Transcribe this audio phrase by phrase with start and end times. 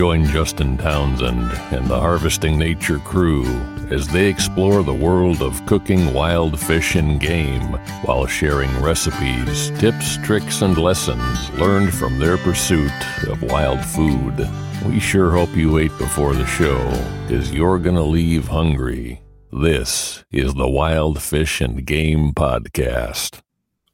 [0.00, 3.44] Join Justin Townsend and the Harvesting Nature crew
[3.90, 7.74] as they explore the world of cooking wild fish and game
[8.06, 12.90] while sharing recipes, tips, tricks, and lessons learned from their pursuit
[13.28, 14.48] of wild food.
[14.86, 16.82] We sure hope you ate before the show,
[17.28, 19.20] because you're going to leave hungry.
[19.52, 23.42] This is the Wild Fish and Game Podcast.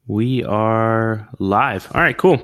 [0.07, 1.91] We are live.
[1.93, 2.37] All right, cool.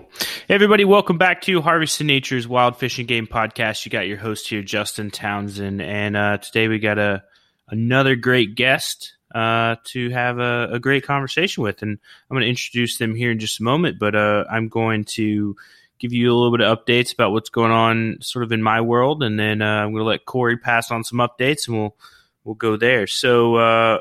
[0.50, 3.86] Hey, everybody, welcome back to Harvesting Nature's Wild Fish and Game Podcast.
[3.86, 7.24] You got your host here, Justin Townsend, and uh, today we got a
[7.70, 12.50] another great guest uh, to have a, a, great conversation with, and I'm going to
[12.50, 13.98] introduce them here in just a moment.
[13.98, 15.56] But uh, I'm going to
[16.00, 18.82] give you a little bit of updates about what's going on, sort of in my
[18.82, 21.96] world, and then uh, I'm going to let Corey pass on some updates, and we'll
[22.44, 23.08] we'll go there.
[23.08, 24.00] So, uh,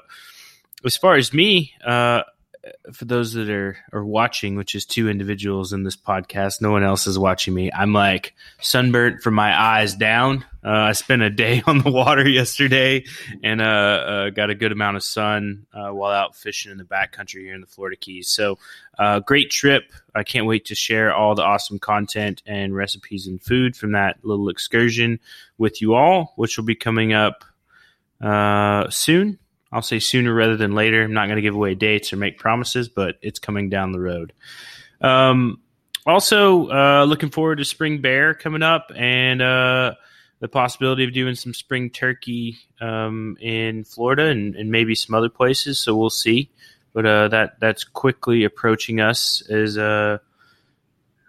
[0.85, 2.23] as far as me uh,
[2.93, 6.85] for those that are are watching, which is two individuals in this podcast, no one
[6.85, 7.71] else is watching me.
[7.73, 10.45] I'm like sunburnt from my eyes down.
[10.65, 13.05] Uh, I spent a day on the water yesterday
[13.43, 16.85] and uh, uh, got a good amount of sun uh, while out fishing in the
[16.85, 18.29] backcountry here in the Florida Keys.
[18.29, 18.59] So,
[18.99, 19.85] uh, great trip.
[20.15, 24.19] I can't wait to share all the awesome content and recipes and food from that
[24.23, 25.19] little excursion
[25.59, 27.45] with you all, which will be coming up
[28.21, 29.39] uh, soon.
[29.73, 31.03] I'll say sooner rather than later.
[31.03, 34.01] I'm not going to give away dates or make promises, but it's coming down the
[34.01, 34.33] road.
[35.01, 35.61] Um,
[36.07, 39.95] also, uh, looking forward to Spring Bear coming up and uh,
[40.41, 45.29] the possibility of doing some spring turkey um, in Florida and, and, maybe some other
[45.29, 45.79] places.
[45.79, 46.51] So we'll see.
[46.93, 50.19] But uh, that that's quickly approaching us as uh,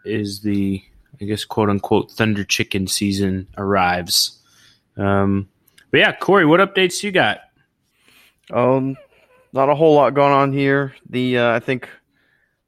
[0.03, 0.83] is the
[1.21, 4.41] I guess quote unquote thunder chicken season arrives.
[4.97, 5.47] Um,
[5.91, 7.41] but yeah, Corey, what updates you got?
[8.51, 8.95] Um,
[9.51, 10.95] not a whole lot going on here.
[11.09, 11.89] The uh, I think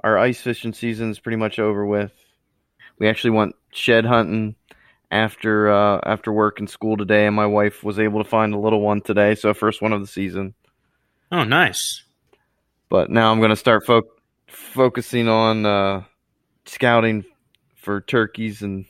[0.04, 2.12] our ice fishing season is pretty much over with.
[3.00, 4.56] We actually went shed hunting
[5.12, 8.60] after uh, after work and school today, and my wife was able to find a
[8.60, 10.54] little one today, so first one of the season.
[11.32, 12.04] Oh, nice.
[12.90, 14.04] But now I'm going to start fo-
[14.48, 16.04] focusing on uh,
[16.66, 17.26] scouting
[17.76, 18.86] for turkeys and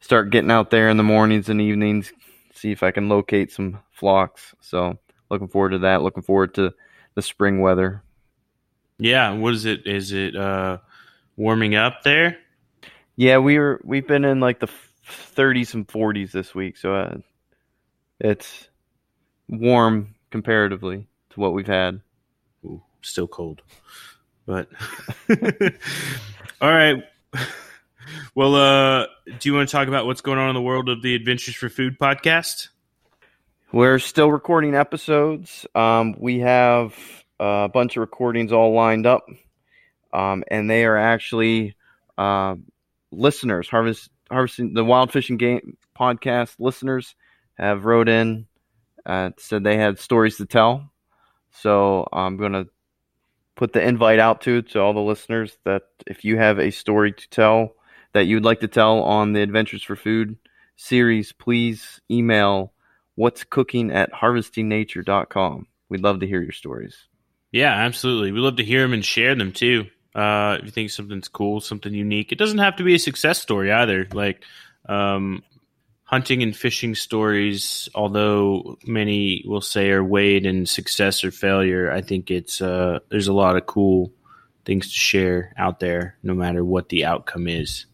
[0.00, 2.12] start getting out there in the mornings and evenings,
[2.54, 4.54] see if I can locate some flocks.
[4.60, 4.98] So
[5.34, 6.02] looking forward to that.
[6.02, 6.72] Looking forward to
[7.14, 8.02] the spring weather.
[8.98, 9.86] Yeah, what is it?
[9.86, 10.78] Is it uh,
[11.36, 12.38] warming up there?
[13.16, 14.68] Yeah, we were we've been in like the
[15.06, 17.16] 30s and 40s this week, so uh,
[18.20, 18.68] it's
[19.48, 22.00] warm comparatively to what we've had.
[22.64, 23.62] Ooh, still cold,
[24.46, 24.68] but
[26.60, 27.02] all right.
[28.34, 31.02] Well, uh, do you want to talk about what's going on in the world of
[31.02, 32.68] the Adventures for Food podcast?
[33.74, 35.66] We're still recording episodes.
[35.74, 36.94] Um, we have
[37.40, 39.26] a bunch of recordings all lined up,
[40.12, 41.74] um, and they are actually
[42.16, 42.54] uh,
[43.10, 43.68] listeners.
[43.68, 47.16] Harvest harvesting the wild fish and game podcast listeners
[47.54, 48.46] have wrote in
[49.06, 50.92] uh, said they had stories to tell.
[51.50, 52.68] So I'm to
[53.56, 57.12] put the invite out to to all the listeners that if you have a story
[57.12, 57.74] to tell
[58.12, 60.36] that you would like to tell on the Adventures for Food
[60.76, 62.73] series, please email
[63.14, 65.66] what's cooking at harvestingnature.com.
[65.88, 66.96] We'd love to hear your stories.
[67.52, 68.32] Yeah, absolutely.
[68.32, 69.86] We love to hear them and share them too.
[70.14, 73.40] Uh, if you think something's cool, something unique, it doesn't have to be a success
[73.40, 74.08] story either.
[74.12, 74.42] Like
[74.88, 75.42] um,
[76.04, 82.00] hunting and fishing stories, although many will say are weighed in success or failure, I
[82.00, 84.12] think it's uh, there's a lot of cool
[84.64, 87.86] things to share out there, no matter what the outcome is.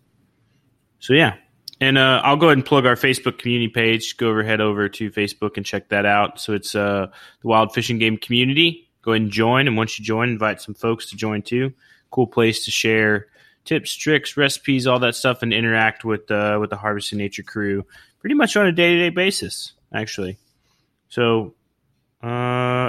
[0.99, 1.37] So yeah,
[1.81, 4.17] and uh, I'll go ahead and plug our Facebook community page.
[4.17, 6.41] Go over, head over to Facebook and check that out.
[6.41, 7.07] So it's uh,
[7.41, 8.89] the Wild Fish and Game Community.
[9.03, 11.73] Go ahead and join, and once you join, invite some folks to join too.
[12.11, 13.29] Cool place to share
[13.65, 17.85] tips, tricks, recipes, all that stuff, and interact with uh, with the Harvesting Nature crew
[18.21, 20.39] pretty much on a day to day basis, actually.
[21.09, 21.55] So,
[22.23, 22.27] uh,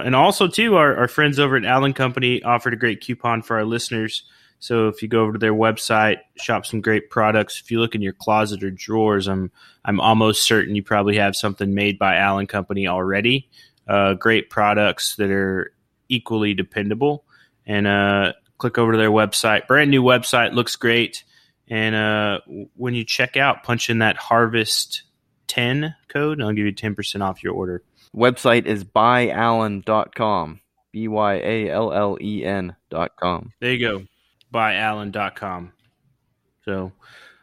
[0.05, 3.57] and also too, our, our friends over at Allen Company offered a great coupon for
[3.57, 4.23] our listeners.
[4.61, 7.59] So if you go over to their website, shop some great products.
[7.59, 9.51] If you look in your closet or drawers, I'm
[9.83, 13.49] I'm almost certain you probably have something made by Allen Company already.
[13.87, 15.73] Uh, great products that are
[16.09, 17.25] equally dependable.
[17.65, 19.65] And uh, click over to their website.
[19.65, 21.23] Brand new website looks great.
[21.67, 22.41] And uh,
[22.75, 25.01] when you check out, punch in that Harvest
[25.47, 27.81] ten code, and I'll give you ten percent off your order.
[28.15, 30.59] Website is byallen.com.
[30.91, 33.53] B Y A L L E N.com.
[33.59, 34.05] There you go
[34.53, 35.74] byallen.com.
[36.65, 36.92] So,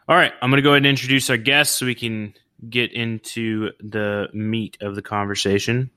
[0.09, 2.35] all right, I'm going to go ahead and introduce our guests so we can
[2.69, 5.91] get into the meat of the conversation.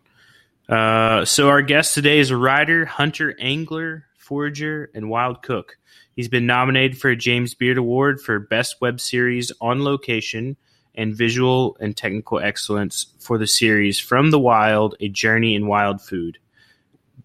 [0.67, 5.77] Uh, so, our guest today is a writer, hunter, angler, forager, and wild cook.
[6.15, 10.57] He's been nominated for a James Beard Award for Best Web Series on Location
[10.95, 16.01] and Visual and Technical Excellence for the series From the Wild A Journey in Wild
[16.01, 16.37] Food.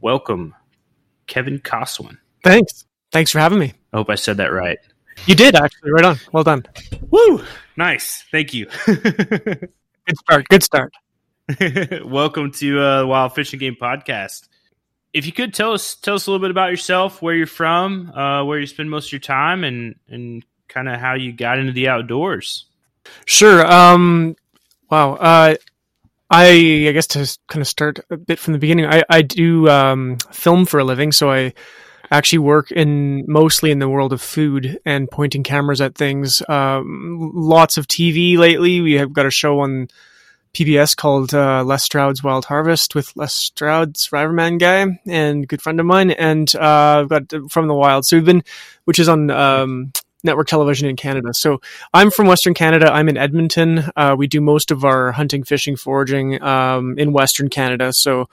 [0.00, 0.54] Welcome,
[1.26, 2.18] Kevin Kossowan.
[2.44, 2.85] Thanks.
[3.12, 3.72] Thanks for having me.
[3.92, 4.78] I hope I said that right.
[5.26, 5.92] You did actually.
[5.92, 6.16] Right on.
[6.32, 6.64] Well done.
[7.10, 7.42] Woo!
[7.76, 8.24] Nice.
[8.30, 8.66] Thank you.
[8.86, 10.48] Good start.
[10.48, 10.92] Good start.
[12.04, 14.48] Welcome to uh, Wild Fish and Game Podcast.
[15.12, 18.10] If you could tell us tell us a little bit about yourself, where you're from,
[18.10, 21.58] uh, where you spend most of your time, and and kind of how you got
[21.58, 22.66] into the outdoors.
[23.24, 23.64] Sure.
[23.66, 24.36] Um,
[24.90, 25.14] wow.
[25.14, 25.56] Uh,
[26.28, 29.68] I I guess to kind of start a bit from the beginning, I I do
[29.68, 31.54] um, film for a living, so I
[32.10, 36.42] actually work in mostly in the world of food and pointing cameras at things.
[36.48, 38.80] Um, lots of TV lately.
[38.80, 39.88] We have got a show on
[40.54, 45.78] PBS called uh, Les Stroud's Wild Harvest with Les Stroud, Survivorman guy, and good friend
[45.78, 48.06] of mine, and uh, I've got from the wild.
[48.06, 48.42] So we've been,
[48.84, 49.92] which is on um,
[50.24, 51.34] network television in Canada.
[51.34, 51.60] So
[51.92, 52.90] I'm from Western Canada.
[52.90, 53.84] I'm in Edmonton.
[53.96, 57.92] Uh, we do most of our hunting, fishing, foraging um, in Western Canada.
[57.92, 58.28] So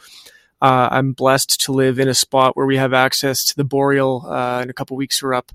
[0.64, 4.26] uh, I'm blessed to live in a spot where we have access to the boreal.
[4.26, 5.52] Uh, in a couple weeks, we're up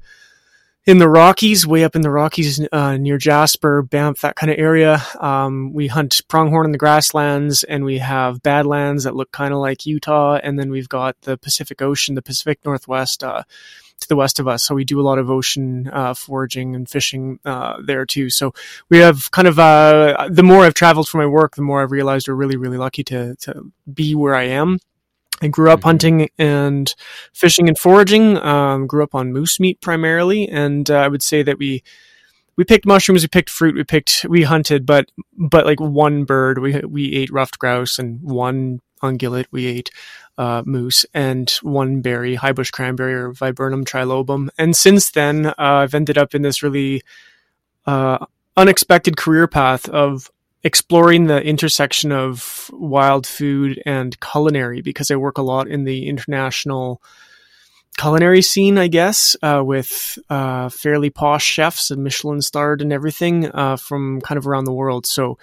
[0.84, 4.58] in the Rockies, way up in the Rockies uh, near Jasper, Banff, that kind of
[4.58, 5.02] area.
[5.18, 9.60] Um, we hunt pronghorn in the grasslands, and we have badlands that look kind of
[9.60, 10.40] like Utah.
[10.42, 13.44] And then we've got the Pacific Ocean, the Pacific Northwest uh,
[14.00, 14.64] to the west of us.
[14.64, 18.30] So we do a lot of ocean uh, foraging and fishing uh, there too.
[18.30, 18.52] So
[18.88, 21.92] we have kind of uh, the more I've traveled for my work, the more I've
[21.92, 24.78] realized we're really, really lucky to to be where I am.
[25.40, 25.88] I grew up mm-hmm.
[25.88, 26.94] hunting and
[27.32, 28.36] fishing and foraging.
[28.38, 31.82] Um, grew up on moose meat primarily, and uh, I would say that we
[32.56, 36.58] we picked mushrooms, we picked fruit, we picked we hunted, but but like one bird,
[36.58, 39.90] we we ate ruffed grouse, and one ungulate, we ate
[40.36, 44.48] uh, moose, and one berry, high bush cranberry or Viburnum trilobum.
[44.58, 47.02] And since then, uh, I've ended up in this really
[47.86, 50.30] uh, unexpected career path of
[50.64, 56.08] exploring the intersection of wild food and culinary because I work a lot in the
[56.08, 57.00] international
[57.98, 63.50] culinary scene, I guess, uh, with uh, fairly posh chefs and Michelin starred and everything
[63.52, 65.06] uh, from kind of around the world.
[65.06, 65.38] So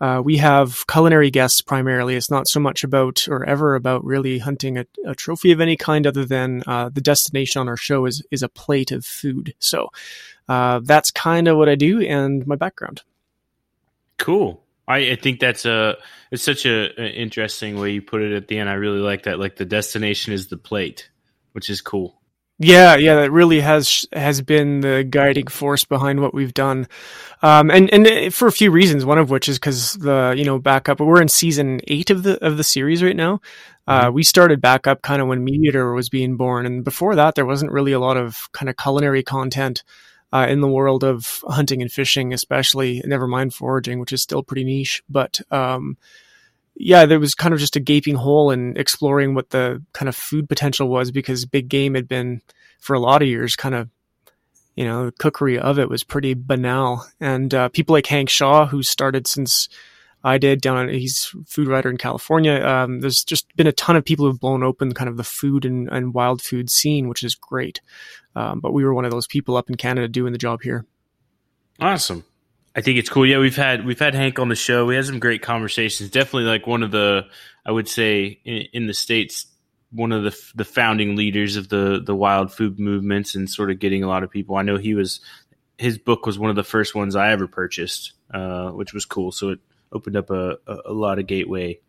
[0.00, 2.16] uh, we have culinary guests primarily.
[2.16, 5.76] It's not so much about or ever about really hunting a, a trophy of any
[5.76, 9.54] kind, other than uh, the destination on our show is is a plate of food.
[9.58, 9.90] So
[10.48, 13.02] uh, that's kind of what I do and my background.
[14.20, 14.62] Cool.
[14.86, 15.96] I, I think that's a
[16.30, 18.68] it's such a, a, interesting way you put it at the end.
[18.68, 19.38] I really like that.
[19.38, 21.10] Like the destination is the plate,
[21.52, 22.20] which is cool.
[22.62, 26.88] Yeah, yeah, that really has has been the guiding force behind what we've done,
[27.40, 29.06] um, and and for a few reasons.
[29.06, 31.00] One of which is because the you know backup.
[31.00, 33.40] We're in season eight of the of the series right now.
[33.86, 34.14] Uh, mm-hmm.
[34.14, 37.46] we started back up kind of when MeatEater was being born, and before that, there
[37.46, 39.82] wasn't really a lot of kind of culinary content
[40.32, 43.02] uh, in the world of hunting and fishing, especially.
[43.04, 45.02] Never mind foraging, which is still pretty niche.
[45.08, 45.96] But um,
[46.76, 50.16] yeah, there was kind of just a gaping hole in exploring what the kind of
[50.16, 52.42] food potential was because big game had been
[52.78, 53.88] for a lot of years kind of
[54.76, 57.06] you know, the cookery of it was pretty banal.
[57.20, 59.68] And uh, people like Hank Shaw, who started since
[60.22, 62.64] I did down on, he's food writer in California.
[62.64, 65.64] Um, there's just been a ton of people who've blown open kind of the food
[65.64, 67.80] and, and wild food scene, which is great.
[68.36, 70.84] Um, but we were one of those people up in Canada doing the job here.
[71.80, 72.24] Awesome.
[72.76, 73.26] I think it's cool.
[73.26, 74.86] Yeah, we've had we've had Hank on the show.
[74.86, 76.10] We had some great conversations.
[76.10, 77.26] Definitely like one of the
[77.66, 79.46] I would say in, in the states
[79.90, 83.80] one of the the founding leaders of the the wild food movements and sort of
[83.80, 84.56] getting a lot of people.
[84.56, 85.20] I know he was
[85.78, 89.32] his book was one of the first ones I ever purchased, uh, which was cool.
[89.32, 89.58] So it
[89.92, 91.80] opened up a, a, lot of gateway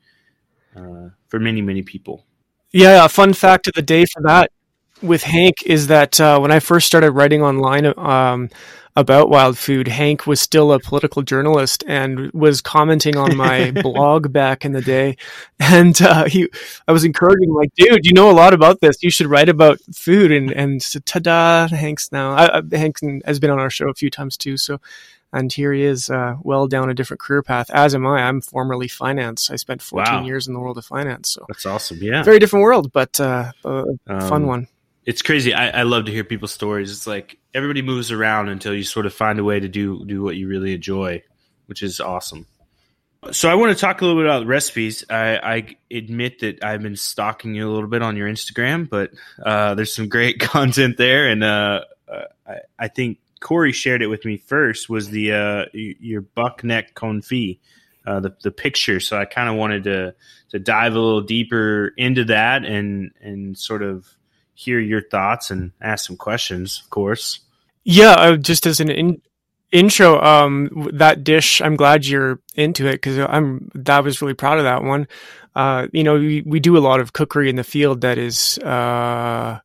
[0.75, 2.25] uh, for many many people.
[2.71, 4.51] Yeah, a fun fact of the day for that
[5.01, 8.49] with Hank is that uh, when I first started writing online um,
[8.95, 14.31] about wild food, Hank was still a political journalist and was commenting on my blog
[14.31, 15.17] back in the day.
[15.59, 16.49] And uh, he,
[16.87, 19.01] I was encouraging him, like, dude, you know a lot about this.
[19.01, 20.31] You should write about food.
[20.31, 22.31] And and so, ta-da, Hank's now.
[22.31, 24.57] I, I, Hank has been on our show a few times too.
[24.57, 24.79] So.
[25.33, 27.69] And here he is, uh, well down a different career path.
[27.69, 28.23] As am I.
[28.23, 29.49] I'm formerly finance.
[29.49, 30.25] I spent 14 Wow.
[30.25, 31.31] years in the world of finance.
[31.31, 31.99] So That's awesome.
[32.01, 32.23] Yeah.
[32.23, 34.67] very different world, but uh, a fun Um, one.
[35.05, 35.53] it's crazy.
[35.53, 36.91] I, I love to hear people's stories.
[36.91, 40.21] It's like everybody moves around until you sort of find a way to do do
[40.21, 41.23] what you really enjoy,
[41.67, 42.45] which is awesome.
[43.31, 45.05] So I want to talk a little bit about recipes.
[45.09, 49.11] I, I admit that I've been stalking you a little bit on your Instagram, but
[49.45, 54.07] uh, there's some great content there, and uh, uh, I, I think Corey shared it
[54.07, 54.89] with me first.
[54.89, 57.59] Was the uh, your buck neck confit,
[58.05, 59.01] uh, the the picture?
[59.01, 60.15] So I kind of wanted to
[60.49, 64.07] to dive a little deeper into that and and sort of
[64.53, 67.39] hear your thoughts and ask some questions, of course.
[67.83, 69.21] Yeah, uh, just as an in-
[69.71, 73.71] intro, um, that dish, I'm glad you're into it because I'm.
[73.73, 75.07] That was really proud of that one.
[75.55, 78.57] Uh, you know, we, we do a lot of cookery in the field that is,
[78.59, 79.59] uh,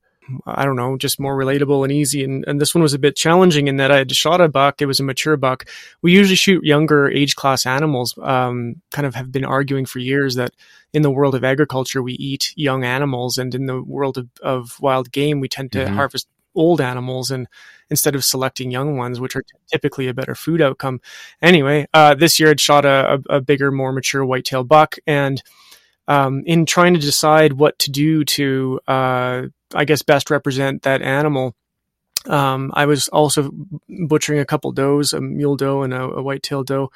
[0.46, 2.24] I don't know, just more relatable and easy.
[2.24, 4.82] And, and this one was a bit challenging in that I had shot a buck.
[4.82, 5.66] It was a mature buck.
[6.02, 8.18] We usually shoot younger age class animals.
[8.20, 10.50] Um, kind of have been arguing for years that
[10.92, 14.80] in the world of agriculture, we eat young animals, and in the world of, of
[14.80, 15.94] wild game, we tend to Mhm.
[15.94, 17.46] harvest old animals and
[17.90, 21.00] instead of selecting young ones, which are typically a better food outcome.
[21.42, 25.42] Anyway, uh, this year I'd shot a, a, a bigger, more mature whitetail buck, and
[26.08, 29.42] um, in trying to decide what to do to, uh,
[29.74, 31.54] I guess, best represent that animal,
[32.26, 33.50] um, I was also
[33.88, 36.90] butchering a couple does, a mule doe and a, a whitetail doe,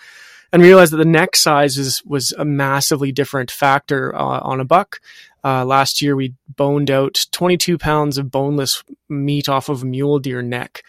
[0.53, 4.65] and realized that the neck size is, was a massively different factor uh, on a
[4.65, 5.01] buck.
[5.45, 10.19] Uh, last year, we boned out 22 pounds of boneless meat off of a mule
[10.19, 10.83] deer neck,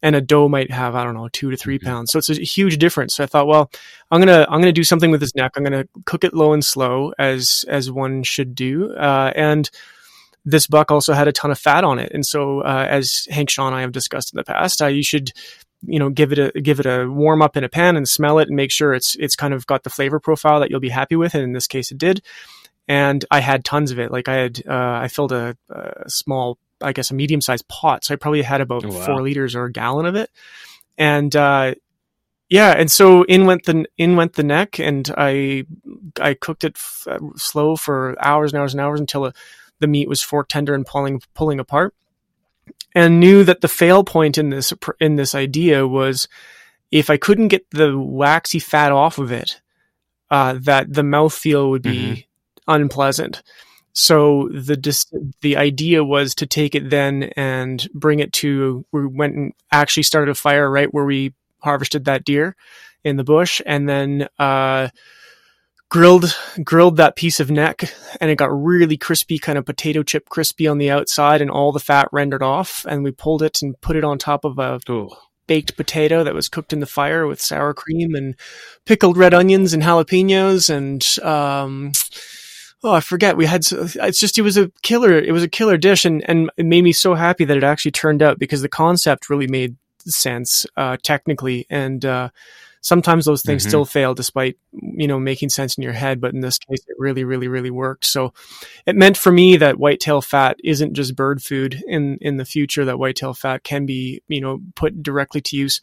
[0.00, 1.84] and a doe might have I don't know two to 3 Mhm.
[1.84, 2.12] pounds.
[2.12, 3.16] So it's a huge difference.
[3.16, 3.70] So I thought, well,
[4.12, 5.52] I'm gonna I'm gonna do something with this neck.
[5.56, 9.68] I'm gonna cook it low and slow as as one should do, uh, and
[10.48, 12.10] this buck also had a ton of fat on it.
[12.12, 15.02] And so, uh, as Hank Shaw and I have discussed in the past, uh, you
[15.02, 15.32] should,
[15.86, 18.38] you know, give it a give it a warm up in a pan and smell
[18.38, 20.88] it and make sure it's it's kind of got the flavor profile that you'll be
[20.88, 21.34] happy with.
[21.34, 22.22] And in this case, it did.
[22.88, 24.10] And I had tons of it.
[24.10, 28.02] Like I had, uh, I filled a, a small, I guess, a medium sized pot.
[28.02, 29.04] So I probably had about wow.
[29.04, 30.30] four liters or a gallon of it.
[30.96, 31.74] And uh,
[32.48, 35.64] yeah, and so in went the in went the neck, and I
[36.18, 39.36] I cooked it f- uh, slow for hours and hours and hours until it,
[39.80, 41.94] the meat was fork tender and pulling pulling apart,
[42.94, 46.28] and knew that the fail point in this in this idea was
[46.90, 49.60] if I couldn't get the waxy fat off of it,
[50.30, 52.26] uh, that the mouthfeel would be
[52.66, 53.42] unpleasant.
[53.92, 59.06] So the dis- the idea was to take it then and bring it to we
[59.06, 62.54] went and actually started a fire right where we harvested that deer
[63.02, 64.88] in the bush and then uh,
[65.90, 70.28] grilled grilled that piece of neck and it got really crispy kind of potato chip
[70.28, 73.80] crispy on the outside and all the fat rendered off and we pulled it and
[73.80, 74.78] put it on top of a
[75.46, 78.34] baked potato that was cooked in the fire with sour cream and
[78.84, 81.90] pickled red onions and jalapenos and um
[82.84, 85.78] oh i forget we had it's just it was a killer it was a killer
[85.78, 88.68] dish and and it made me so happy that it actually turned out because the
[88.68, 92.28] concept really made sense uh technically and uh
[92.80, 93.68] sometimes those things Mhm.
[93.68, 96.96] still fail despite you know making sense in your head but in this case it
[96.98, 98.32] really really really worked so
[98.86, 102.84] it meant for me that whitetail fat isn't just bird food in in the future
[102.84, 105.80] that whitetail fat can be you know put directly to use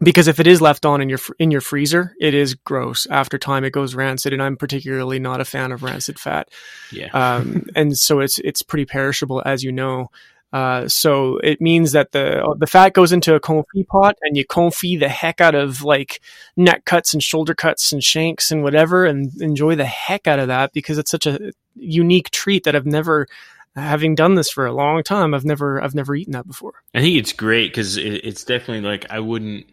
[0.00, 3.38] because if it is left on in your in your freezer it is gross after
[3.38, 6.48] time it goes rancid and i'm particularly not a fan of rancid fat
[6.90, 7.10] Yeah.
[7.12, 10.10] um, and so it's it's pretty perishable as you know.
[10.54, 14.46] Uh, so it means that the the fat goes into a confit pot, and you
[14.46, 16.20] confit the heck out of like
[16.56, 20.46] neck cuts and shoulder cuts and shanks and whatever, and enjoy the heck out of
[20.46, 23.26] that because it's such a unique treat that I've never
[23.74, 26.74] having done this for a long time, I've never I've never eaten that before.
[26.94, 29.66] I think it's great because it, it's definitely like I wouldn't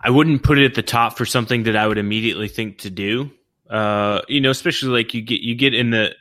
[0.00, 2.90] I wouldn't put it at the top for something that I would immediately think to
[2.90, 3.30] do.
[3.68, 6.14] Uh, you know, especially like you get you get in the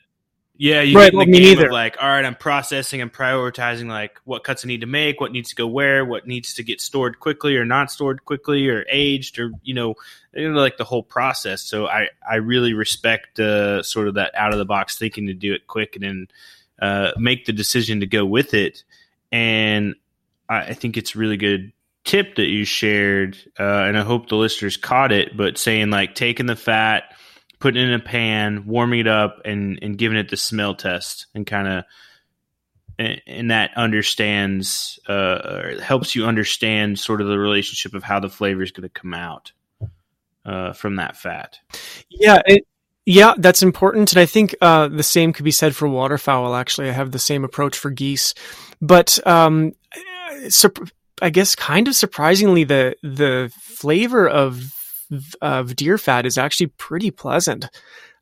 [0.61, 1.65] yeah, you Right, get in the me game neither.
[1.65, 5.19] of like, all right, I'm processing, I'm prioritizing like what cuts I need to make,
[5.19, 8.67] what needs to go where, what needs to get stored quickly or not stored quickly
[8.69, 9.95] or aged or you know,
[10.35, 11.63] you know, like the whole process.
[11.63, 15.33] So I I really respect uh, sort of that out of the box thinking to
[15.33, 16.27] do it quick and then
[16.79, 18.83] uh, make the decision to go with it.
[19.31, 19.95] And
[20.47, 24.29] I, I think it's a really good tip that you shared, uh, and I hope
[24.29, 25.35] the listeners caught it.
[25.35, 27.15] But saying like taking the fat,
[27.61, 31.27] putting it in a pan, warming it up, and and giving it the smell test,
[31.33, 31.83] and kind of.
[33.25, 38.61] And that understands, uh, helps you understand sort of the relationship of how the flavor
[38.61, 39.53] is going to come out
[40.45, 41.57] uh, from that fat.
[42.09, 42.67] Yeah, it,
[43.07, 46.53] yeah, that's important, and I think uh, the same could be said for waterfowl.
[46.53, 48.35] Actually, I have the same approach for geese,
[48.81, 49.71] but um,
[50.49, 50.77] sup-
[51.23, 54.75] I guess kind of surprisingly, the the flavor of
[55.41, 57.65] of deer fat is actually pretty pleasant.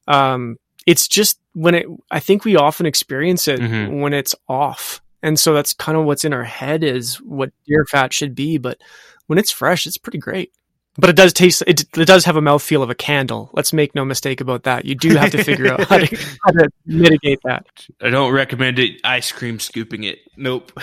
[0.08, 1.86] Um, it's just when it.
[2.12, 4.02] I think we often experience it Mhm.
[4.02, 7.86] when it's off, and so that's kind of what's in our head is what deer
[7.86, 8.58] fat should be.
[8.58, 8.80] But
[9.28, 10.52] when it's fresh, it's pretty great.
[10.98, 11.64] But it does taste.
[11.68, 13.52] It, it does have a mouthfeel of a candle.
[13.54, 14.84] Let's make no mistake about that.
[14.84, 16.06] You do have to figure out how to,
[16.44, 17.66] how to mitigate that.
[18.02, 19.00] I don't recommend it.
[19.06, 20.20] Ice cream scooping it.
[20.36, 20.74] Nope.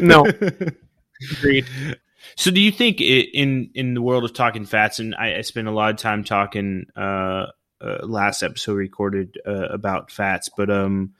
[0.00, 0.24] No.
[1.32, 1.66] Agreed.
[2.36, 5.40] So, do you think i in in the world of talking fats, and I, I
[5.42, 7.46] spent a lot of time talking uh,
[7.80, 11.14] uh, last episode recorded uh, about fats, but um,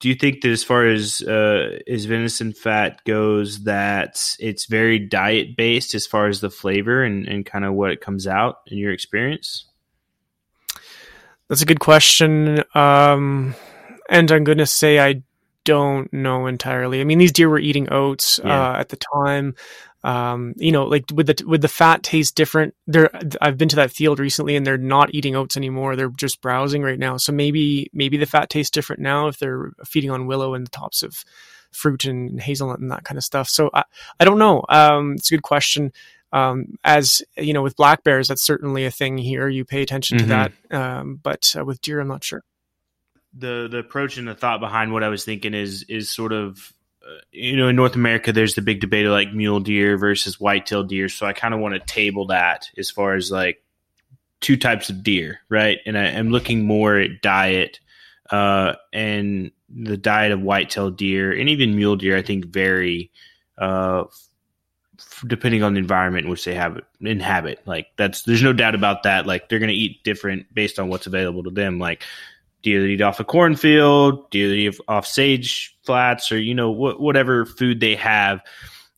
[0.00, 4.98] do you think that as far as uh, as venison fat goes, that it's very
[4.98, 8.60] diet based as far as the flavor and, and kind of what it comes out
[8.66, 9.66] in your experience?
[11.48, 12.62] That's a good question.
[12.74, 13.54] Um,
[14.08, 15.22] and I'm going to say I
[15.64, 17.00] don't know entirely.
[17.00, 18.70] I mean, these deer were eating oats Yeah.
[18.70, 19.54] uh, at the time.
[20.02, 22.74] Um, you know, like with the with the fat taste different.
[22.86, 25.94] They're I've been to that field recently, and they're not eating oats anymore.
[25.96, 27.18] They're just browsing right now.
[27.18, 30.70] So maybe maybe the fat tastes different now if they're feeding on willow and the
[30.70, 31.24] tops of
[31.70, 33.48] fruit and hazelnut and that kind of stuff.
[33.48, 33.84] So I
[34.18, 34.64] I don't know.
[34.68, 35.92] Um, it's a good question.
[36.32, 39.48] Um, as you know, with black bears, that's certainly a thing here.
[39.48, 40.20] You pay attention Mhm.
[40.20, 40.52] to that.
[40.70, 42.42] Um, but uh, with deer, I'm not sure.
[43.32, 46.72] the the approach and the thought behind what I was thinking is is sort of
[47.32, 50.88] you know in North America there's the big debate of like mule deer versus white-tailed
[50.88, 51.08] deer.
[51.08, 53.62] So I kind of want to table that as far as like
[54.40, 55.78] two types of deer right?
[55.86, 57.80] And I, I'm looking more at diet
[58.30, 63.10] uh, and the diet of white-tailed deer and even mule deer I think vary
[63.58, 64.04] uh,
[64.98, 67.60] f- depending on the environment in which they have inhabit.
[67.66, 69.26] Like that's there's no doubt about that.
[69.26, 71.78] Like they're going to eat different based on what's available to them.
[71.78, 72.04] Like
[72.62, 74.30] do you eat off a cornfield?
[74.30, 78.40] Do you eat off sage flats or, you know, wh- whatever food they have?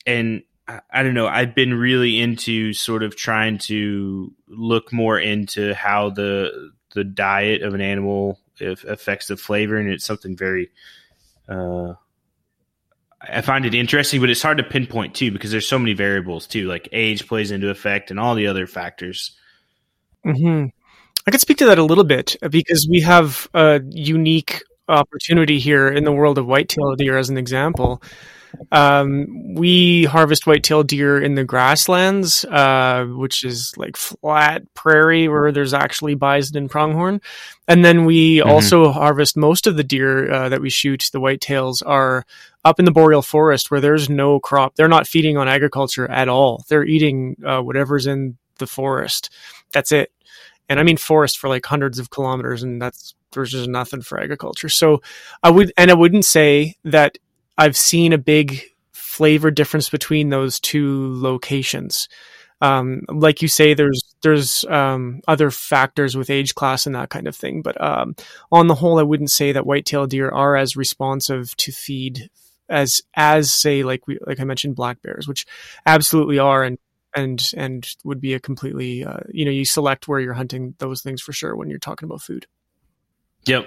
[0.07, 1.27] And I, I don't know.
[1.27, 7.63] I've been really into sort of trying to look more into how the the diet
[7.63, 10.71] of an animal affects the flavor, and it's something very.
[11.49, 11.95] Uh,
[13.21, 16.47] I find it interesting, but it's hard to pinpoint too because there's so many variables
[16.47, 16.67] too.
[16.67, 19.37] Like age plays into effect, and all the other factors.
[20.25, 20.67] hmm
[21.27, 25.59] I could speak to that a little bit uh, because we have a unique opportunity
[25.59, 28.03] here in the world of whitetail deer, as an example.
[28.71, 35.53] Um, we harvest whitetail deer in the grasslands, uh, which is like flat prairie where
[35.53, 37.21] there's actually bison and pronghorn.
[37.67, 38.47] And then we Mhm.
[38.47, 42.27] also harvest most of the deer uh, that we shoot, the whitetails, are
[42.65, 44.75] up in the boreal forest where there's no crop.
[44.75, 46.65] They're not feeding on agriculture at all.
[46.69, 49.31] They're eating uh, whatever's in the forest.
[49.73, 50.11] That's it
[50.69, 54.21] and I mean forest for like hundreds of kilometers, and that's there's just nothing for
[54.21, 54.69] agriculture.
[54.69, 55.03] So
[55.43, 57.19] I would, and I wouldn't say that
[57.59, 62.09] I've seen a big flavor difference between those two locations.
[62.61, 67.27] Um, like you say, there's there's um, other factors with age class and that kind
[67.27, 68.15] of thing, but um,
[68.53, 72.31] on the whole, I wouldn't say that white-tailed deer are as responsive to feed
[72.69, 75.45] as as say like we like I mentioned black bears, which
[75.87, 76.79] absolutely are, and
[77.15, 81.03] and and would be a completely uh, you know you select where you're hunting those
[81.03, 82.47] things for sure when you're talking about food.
[83.45, 83.67] Yep,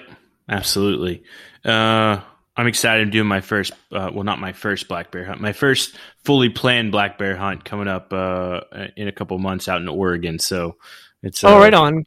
[0.49, 1.23] absolutely.
[1.63, 2.21] Uh,
[2.57, 5.51] I'm excited to do my first, uh, well, not my first black bear hunt, my
[5.51, 8.61] first fully planned black bear hunt coming up uh,
[8.95, 10.39] in a couple months out in Oregon.
[10.39, 10.77] So
[11.21, 12.05] it's uh, oh, right on.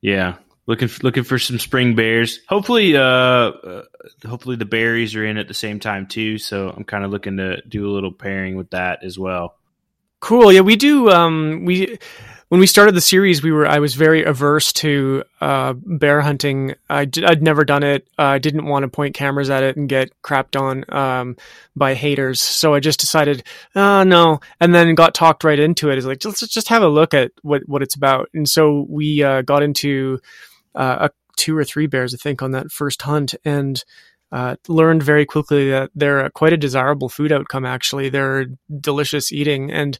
[0.00, 2.40] Yeah, looking looking for some spring bears.
[2.48, 3.82] Hopefully, uh, uh,
[4.26, 6.38] hopefully the berries are in at the same time too.
[6.38, 9.54] So I'm kind of looking to do a little pairing with that as well.
[10.24, 10.50] Cool.
[10.50, 11.10] Yeah, we do.
[11.10, 11.98] Um, we
[12.48, 16.76] when we started the series, we were I was very averse to uh, bear hunting.
[16.88, 18.08] I d- I'd never done it.
[18.18, 21.36] Uh, I didn't want to point cameras at it and get crapped on um,
[21.76, 22.40] by haters.
[22.40, 23.42] So I just decided,
[23.74, 25.98] uh, no, and then got talked right into it.
[25.98, 28.30] Is like let's just have a look at what what it's about.
[28.32, 30.20] And so we uh, got into
[30.74, 33.84] uh, a, two or three bears, I think, on that first hunt, and
[34.34, 37.64] uh, learned very quickly that they're quite a desirable food outcome.
[37.64, 38.46] Actually, they're
[38.80, 39.96] delicious eating, and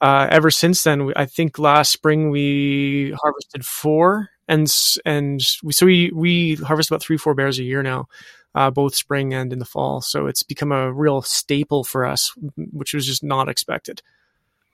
[0.00, 4.72] uh, ever since then, I think last spring we harvested four, and
[5.04, 8.06] and we, so we we harvest about three four bears a year now,
[8.54, 10.00] uh, both spring and in the fall.
[10.00, 14.00] So it's become a real staple for us, which was just not expected.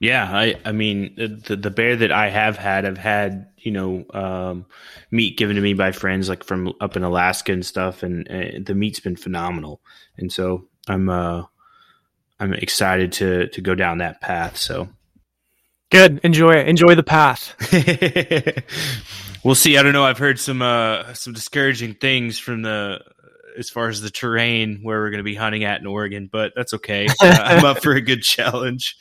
[0.00, 4.04] Yeah, I I mean the the bear that I have had, I've had you know
[4.14, 4.66] um,
[5.10, 8.60] meat given to me by friends like from up in Alaska and stuff, and uh,
[8.64, 9.80] the meat's been phenomenal,
[10.16, 11.44] and so I'm uh
[12.38, 14.56] I'm excited to to go down that path.
[14.56, 14.88] So
[15.90, 16.20] Good.
[16.22, 16.68] Enjoy it.
[16.68, 17.54] Enjoy the path.
[19.44, 19.78] we'll see.
[19.78, 20.04] I don't know.
[20.04, 22.98] I've heard some uh, some discouraging things from the
[23.56, 26.52] as far as the terrain where we're going to be hunting at in Oregon, but
[26.54, 27.06] that's okay.
[27.20, 28.96] Uh, I'm up for a good challenge.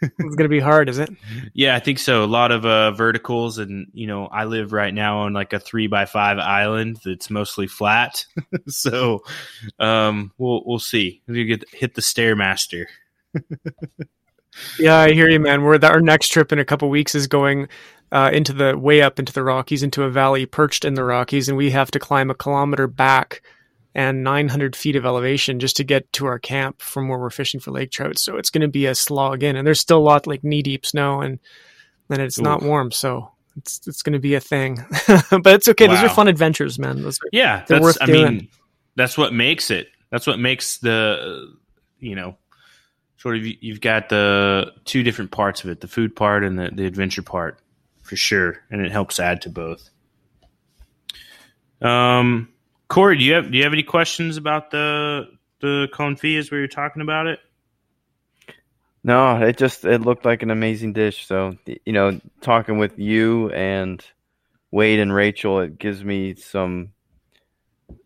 [0.00, 1.10] It's going to be hard, is it?
[1.54, 2.24] Yeah, I think so.
[2.24, 5.60] A lot of uh, verticals, and you know, I live right now on like a
[5.60, 8.24] three by five island that's mostly flat.
[8.68, 9.22] so
[9.78, 11.22] um, we'll we'll see.
[11.26, 12.86] We get hit the stairmaster.
[14.78, 15.62] Yeah, I hear you, man.
[15.62, 17.68] We're our next trip in a couple weeks is going
[18.10, 21.48] uh, into the way up into the Rockies, into a valley perched in the Rockies,
[21.48, 23.42] and we have to climb a kilometer back
[23.94, 27.60] and 900 feet of elevation just to get to our camp from where we're fishing
[27.60, 28.18] for lake trout.
[28.18, 30.62] So it's going to be a slog in, and there's still a lot like knee
[30.62, 31.38] deep snow, and
[32.08, 32.44] then it's Oof.
[32.44, 34.84] not warm, so it's it's going to be a thing.
[35.30, 35.88] but it's okay.
[35.88, 35.94] Wow.
[35.94, 37.02] Those are fun adventures, man.
[37.02, 38.36] Those are, yeah, that's worth I doing.
[38.36, 38.48] mean,
[38.96, 39.88] that's what makes it.
[40.10, 41.54] That's what makes the
[41.98, 42.36] you know
[43.22, 46.70] sort of you've got the two different parts of it the food part and the,
[46.72, 47.60] the adventure part
[48.02, 49.88] for sure and it helps add to both
[51.80, 52.51] um
[52.92, 55.26] corey do you have do you have any questions about the
[55.60, 57.40] the confit where you're talking about it?
[59.02, 61.26] No it just it looked like an amazing dish.
[61.26, 64.04] So you know talking with you and
[64.70, 66.92] wade and rachel it gives me some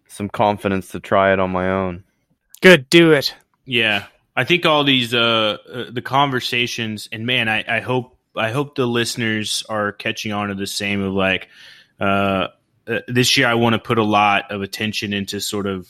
[0.07, 2.05] some confidence to try it on my own.
[2.61, 3.35] Good do it.
[3.64, 4.07] Yeah.
[4.37, 8.77] I think all these uh, uh, the conversations and man, I, I hope I hope
[8.77, 11.49] the listeners are catching on to the same of like
[11.99, 12.49] uh,
[12.87, 15.88] uh, this year I want to put a lot of attention into sort of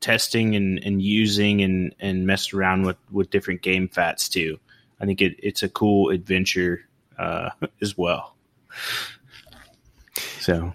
[0.00, 4.58] testing and, and using and, and mess around with, with different game fats too.
[5.00, 6.86] I think it, it's a cool adventure
[7.18, 8.34] uh, as well.
[10.40, 10.74] So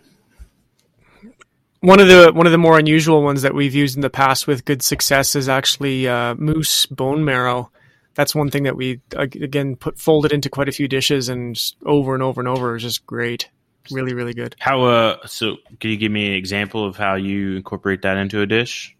[1.85, 4.47] one of the one of the more unusual ones that we've used in the past
[4.47, 7.71] with good success is actually uh, moose bone marrow.
[8.15, 12.13] That's one thing that we again put folded into quite a few dishes and over
[12.13, 13.49] and over and over is just great,
[13.91, 14.55] really really good.
[14.59, 18.41] How uh so can you give me an example of how you incorporate that into
[18.41, 18.95] a dish?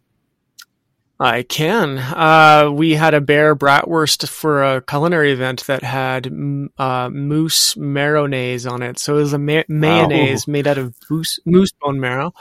[1.20, 1.98] I can.
[1.98, 6.28] Uh, we had a bear bratwurst for a culinary event that had
[6.78, 9.00] uh, moose mayonnaise on it.
[9.00, 10.52] So it was a ma- mayonnaise oh.
[10.52, 12.34] made out of moose, moose bone marrow.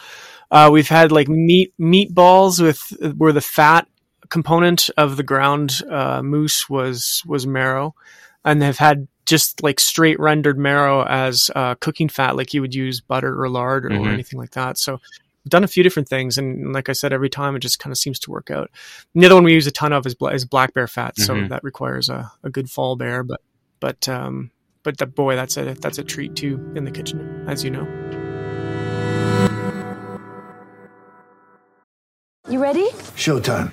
[0.50, 2.80] Uh, we've had like meat meatballs with
[3.16, 3.86] where the fat
[4.28, 7.94] component of the ground uh, moose was was marrow,
[8.44, 12.74] and they've had just like straight rendered marrow as uh, cooking fat, like you would
[12.74, 14.06] use butter or lard or, mm-hmm.
[14.06, 14.78] or anything like that.
[14.78, 15.00] So
[15.44, 17.92] we've done a few different things, and like I said, every time it just kind
[17.92, 18.70] of seems to work out.
[19.14, 21.34] And the other one we use a ton of is, is black bear fat, so
[21.34, 21.48] mm-hmm.
[21.48, 23.40] that requires a, a good fall bear, but
[23.80, 24.50] but um,
[24.82, 27.88] but the, boy, that's a that's a treat too in the kitchen, as you know.
[32.48, 32.88] You ready?
[33.16, 33.72] Showtime.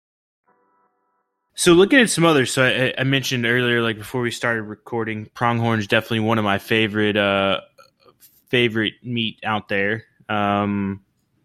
[1.55, 5.29] So looking at some others, so I, I, mentioned earlier, like before we started recording,
[5.33, 7.61] pronghorn is definitely one of my favorite uh,
[8.49, 10.05] favorite meat out there.
[10.29, 11.01] Um,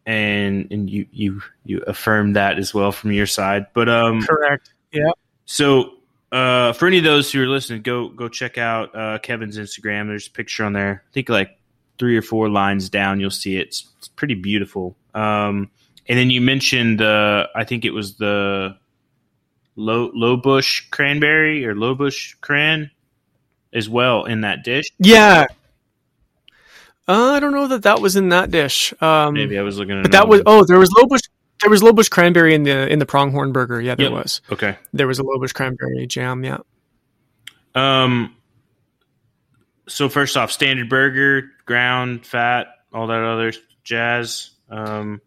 [0.07, 3.67] and and you you you affirmed that as well from your side.
[3.75, 5.11] But um, correct, yeah.
[5.45, 5.97] So
[6.31, 10.07] uh, for any of those who are listening, go go check out uh, Kevin's Instagram.
[10.07, 11.03] There's a picture on there.
[11.09, 11.59] I think like
[11.99, 13.69] three or four lines down, you'll see it.
[13.69, 14.97] It's, it's pretty beautiful.
[15.15, 15.71] Um,
[16.09, 18.77] and then you mentioned, uh, I think it was the
[19.77, 22.91] low low bush cranberry or low bush cran
[23.73, 24.91] as well in that dish.
[24.99, 25.47] Yeah.
[27.09, 28.93] Uh, I don't know that that was in that dish.
[29.01, 30.45] Um, Maybe I was looking at but that was one.
[30.47, 31.21] oh, there was low bush.
[31.61, 33.81] There was low bush cranberry in the in the pronghorn burger.
[33.81, 34.13] Yeah, there Yep.
[34.13, 34.41] was.
[34.53, 34.77] okay.
[34.93, 36.43] There was a low bush cranberry jam.
[36.45, 36.59] Yeah.
[37.75, 38.35] Um.
[39.89, 43.53] So first off, standard burger, ground fat, all that other
[43.85, 44.51] jazz.
[44.69, 45.21] Um.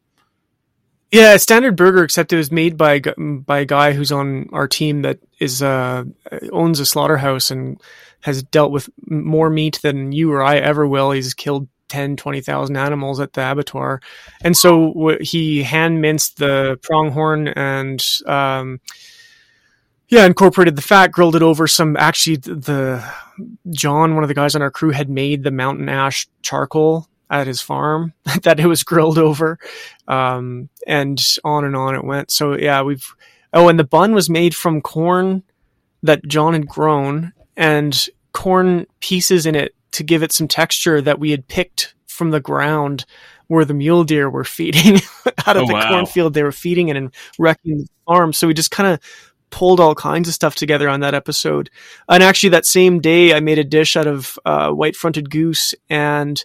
[1.12, 5.02] Yeah, standard burger, except it was made by by a guy who's on our team
[5.02, 6.04] that is uh,
[6.52, 7.82] owns a slaughterhouse and
[8.22, 11.10] has dealt with more meat than you or I ever will.
[11.12, 14.02] He's killed 10, 20,000 animals at the abattoir,
[14.44, 18.80] and so w- he hand minced the pronghorn and um,
[20.10, 21.98] yeah, incorporated the fat, grilled it over some.
[21.98, 23.04] Actually, th- the
[23.72, 27.48] John, one of the guys on our crew, had made the mountain ash charcoal at
[27.48, 28.14] his farm
[28.44, 29.60] that it was grilled over
[30.08, 32.32] um, and on and on it went.
[32.32, 33.06] So yeah, we've
[33.54, 35.44] oh, and the bun was made from corn
[36.04, 41.20] that John had grown and corn pieces in it to give it some texture that
[41.20, 43.06] we had picked from the ground
[43.48, 44.96] where the mule deer were feeding
[45.48, 45.90] out of Oh, the wow.
[45.90, 48.32] cornfield they were feeding in and wrecking the farm.
[48.34, 49.00] So we just kind of
[49.50, 51.72] pulled all kinds of stuff together on that episode.
[52.08, 55.74] And actually, that same day, I made a dish out of uh, white fronted goose
[55.90, 56.44] and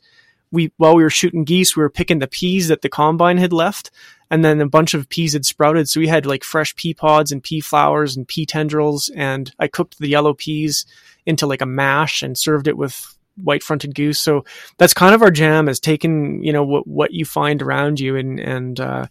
[0.55, 3.53] we while we were shooting geese, we were picking the peas that the combine had
[3.53, 3.91] left,
[4.31, 5.89] and then a bunch of peas had sprouted.
[5.89, 9.69] So we had like fresh pea pods and pea flowers and pea tendrils, and I
[9.69, 10.87] cooked the yellow peas
[11.27, 14.19] into like a mash and served it with white fronted goose.
[14.19, 14.45] So
[14.79, 18.17] that's kind of our jam is taking you know what what you find around you
[18.17, 19.07] and and uh,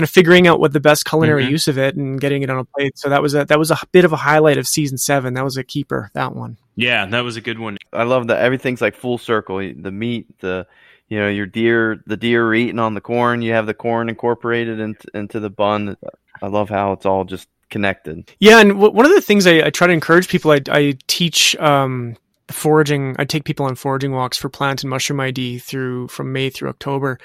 [0.00, 1.50] kind of figuring out what the best culinary Mhm.
[1.50, 2.96] use of it and getting it on a plate.
[2.98, 5.34] So that was a that was a bit of a highlight of season seven.
[5.34, 6.10] That was a keeper.
[6.14, 6.56] That one.
[6.74, 7.76] Yeah, that was a good one.
[7.92, 9.58] I love that everything's like full circle.
[9.58, 10.66] The meat, the
[11.08, 13.42] you know your deer, the deer are eating on the corn.
[13.42, 15.98] You have the corn incorporated into into the bun.
[16.40, 18.30] I love how it's all just connected.
[18.38, 20.96] Yeah, and w- one of the things I, I try to encourage people, I, I
[21.08, 22.16] teach um,
[22.48, 23.14] foraging.
[23.18, 26.70] I take people on foraging walks for plant and mushroom ID through from May through
[26.70, 27.18] October,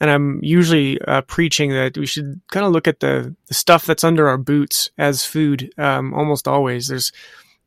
[0.00, 3.84] and I'm usually uh, preaching that we should kind of look at the, the stuff
[3.84, 5.72] that's under our boots as food.
[5.76, 7.12] Um, almost always, there's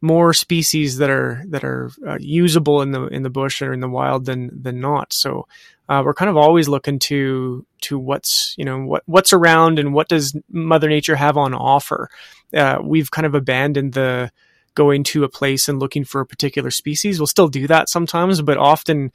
[0.02, 3.82] more species that are that are uh, usable in the in the bush or in
[3.82, 5.14] the wild than than not.
[5.14, 5.48] So
[5.90, 9.94] uh, we're kind of always looking to to what's you know what what's around and
[9.94, 12.10] what does Mother Nature have on offer.
[12.54, 14.32] Uh, we've kind of abandoned the
[14.74, 17.20] going to a place and looking for a particular species.
[17.20, 19.12] We'll still do that sometimes, but often,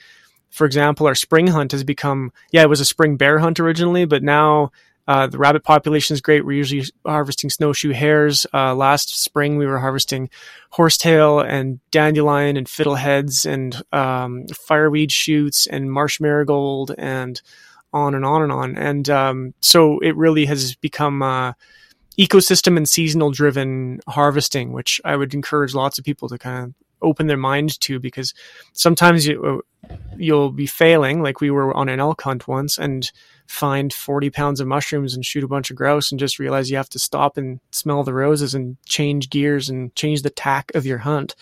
[0.57, 4.07] for example, our spring hunt has become yeah, it was a spring bear hunt originally,
[4.07, 4.73] but now
[5.07, 6.47] uh, the rabbit population is great.
[6.47, 8.47] We're usually harvesting snowshoe hares.
[8.55, 10.31] Uh, last spring, we were harvesting
[10.71, 17.43] horsetail and dandelion and fiddleheads and um, fireweed shoots and marsh marigold and
[17.93, 18.77] on and on and on.
[18.77, 21.53] And um, so it really has become uh,
[22.19, 26.75] ecosystem and seasonal driven harvesting, which I would encourage lots of people to kind of
[27.03, 28.35] open their mind to because
[28.73, 29.63] sometimes you
[30.17, 33.11] you'll be failing like we were on an elk hunt once and
[33.47, 36.77] find 40 pounds of mushrooms and shoot a bunch of grouse and just realize you
[36.77, 40.87] have to stop and smell the roses and change gears and change the tack of
[40.87, 41.35] your hunt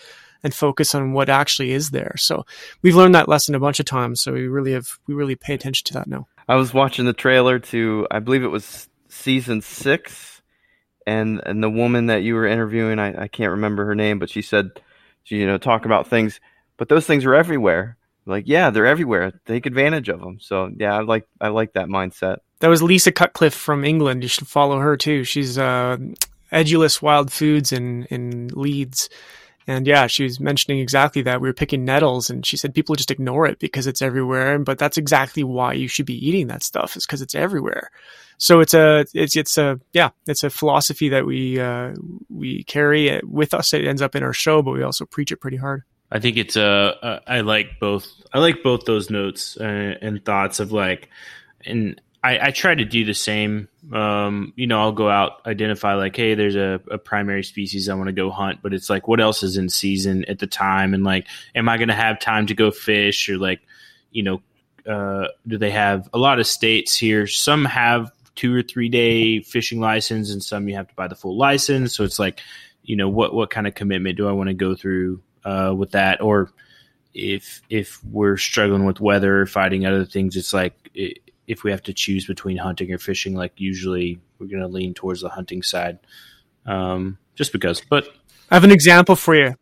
[0.43, 2.13] and focus on what actually is there.
[2.17, 2.45] So
[2.81, 4.21] we've learned that lesson a bunch of times.
[4.21, 6.27] So we really have, we really pay attention to that now.
[6.47, 10.41] I was watching the trailer to, I believe it was season six,
[11.07, 14.29] and and the woman that you were interviewing, I, I can't remember her name, but
[14.29, 14.69] she said,
[15.25, 16.39] you know, talk about things,
[16.77, 17.97] but those things are everywhere.
[18.25, 19.31] Like, yeah, they're everywhere.
[19.45, 20.39] Take advantage of them.
[20.39, 22.37] So yeah, I like I like that mindset.
[22.59, 24.23] That was Lisa Cutcliffe from England.
[24.23, 25.23] You should follow her too.
[25.23, 25.97] She's uh,
[26.51, 29.09] Edulis Wild Foods in in Leeds,
[29.67, 31.41] and yeah, she was mentioning exactly that.
[31.41, 34.57] We were picking nettles, and she said people just ignore it because it's everywhere.
[34.57, 37.91] But that's exactly why you should be eating that stuff, is because it's everywhere.
[38.37, 41.93] So it's a it's it's a yeah it's a philosophy that we uh,
[42.29, 43.73] we carry with us.
[43.73, 45.83] It ends up in our show, but we also preach it pretty hard.
[46.11, 50.23] I think it's uh, uh I like both I like both those notes uh, and
[50.23, 51.09] thoughts of like
[51.65, 53.67] and I, I try to do the same.
[53.91, 57.95] Um you know I'll go out identify like hey there's a, a primary species I
[57.95, 60.93] want to go hunt but it's like what else is in season at the time?
[60.93, 63.29] And like am I gonna have time to go fish?
[63.29, 63.61] Or like
[64.11, 64.41] you know
[64.87, 69.39] uh do they have a lot of states here some have two or three day
[69.41, 71.95] fishing license and some you have to buy the full license.
[71.95, 72.41] So it's like
[72.83, 75.91] you know what what kind of commitment do I want to go through uh, with
[75.91, 76.51] that, or
[77.13, 80.73] if if we're struggling with weather fighting other things, it's like
[81.47, 84.93] if we have to choose between hunting or fishing, like usually we're going to lean
[84.93, 85.99] towards the hunting side,
[86.65, 87.81] um, just because.
[87.89, 88.07] But
[88.49, 89.55] I have an example for you.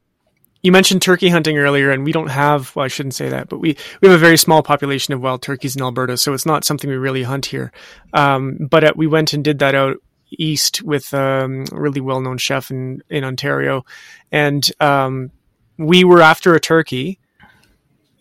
[0.62, 3.58] You mentioned turkey hunting earlier, and we don't have, well, I shouldn't say that, but
[3.58, 6.64] we, we have a very small population of wild turkeys in Alberta, so it's not
[6.64, 7.74] something we really hunt here.
[8.14, 9.98] Um, but uh, we went and did that out
[10.32, 13.86] east with um, a really well known chef in, in Ontario.
[14.32, 15.32] And um,
[15.78, 17.20] we were after a turkey,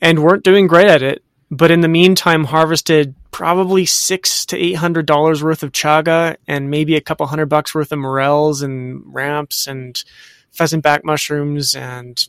[0.00, 1.22] and weren't doing great at it.
[1.50, 6.70] But in the meantime, harvested probably six to eight hundred dollars worth of chaga and
[6.70, 10.02] maybe a couple hundred bucks worth of morels and ramps and
[10.50, 12.28] pheasant back mushrooms and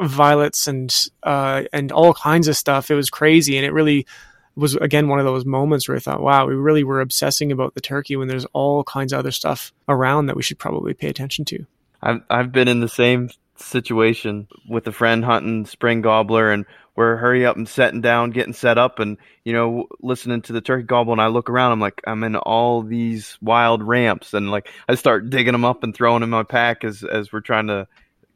[0.00, 2.90] violets and uh, and all kinds of stuff.
[2.90, 4.06] It was crazy, and it really
[4.54, 7.74] was again one of those moments where I thought, wow, we really were obsessing about
[7.74, 11.08] the turkey when there's all kinds of other stuff around that we should probably pay
[11.08, 11.66] attention to.
[12.02, 13.30] I've I've been in the same
[13.64, 18.52] situation with a friend hunting spring gobbler and we're hurry up and setting down, getting
[18.52, 21.12] set up and, you know, listening to the turkey gobble.
[21.12, 24.94] And I look around, I'm like, I'm in all these wild ramps and like I
[24.94, 27.88] start digging them up and throwing them in my pack as, as we're trying to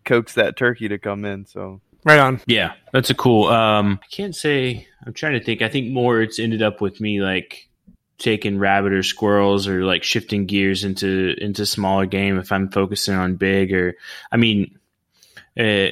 [0.04, 1.44] coax that turkey to come in.
[1.44, 2.40] So Right on.
[2.46, 3.48] Yeah, that's a cool.
[3.48, 4.86] Um, I can't say.
[5.04, 5.60] I'm trying to think.
[5.60, 7.68] I think more it's ended up with me like
[8.18, 13.14] taking rabbit or squirrels or like shifting gears into into smaller game if I'm focusing
[13.14, 13.96] on big or
[14.30, 14.75] I mean
[15.58, 15.90] uh,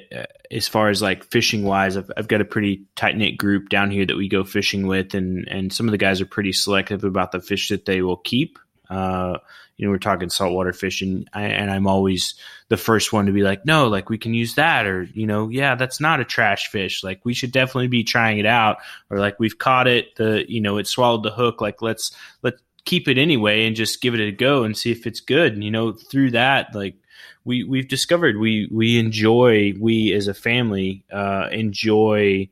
[0.51, 3.91] as far as like fishing wise I've, I've got a pretty tight knit group down
[3.91, 7.05] here that we go fishing with and and some of the guys are pretty selective
[7.05, 8.59] about the fish that they will keep
[8.91, 9.39] uh,
[9.77, 12.35] you know, we're talking saltwater fishing, and I'm always
[12.69, 15.49] the first one to be like, no, like we can use that, or you know,
[15.49, 17.03] yeah, that's not a trash fish.
[17.03, 18.77] Like we should definitely be trying it out,
[19.11, 21.61] or like we've caught it, the you know, it swallowed the hook.
[21.61, 25.07] Like let's let's keep it anyway and just give it a go and see if
[25.07, 25.55] it's good.
[25.55, 26.97] And, you know, through that, like
[27.45, 32.49] we we've discovered we we enjoy we as a family uh, enjoy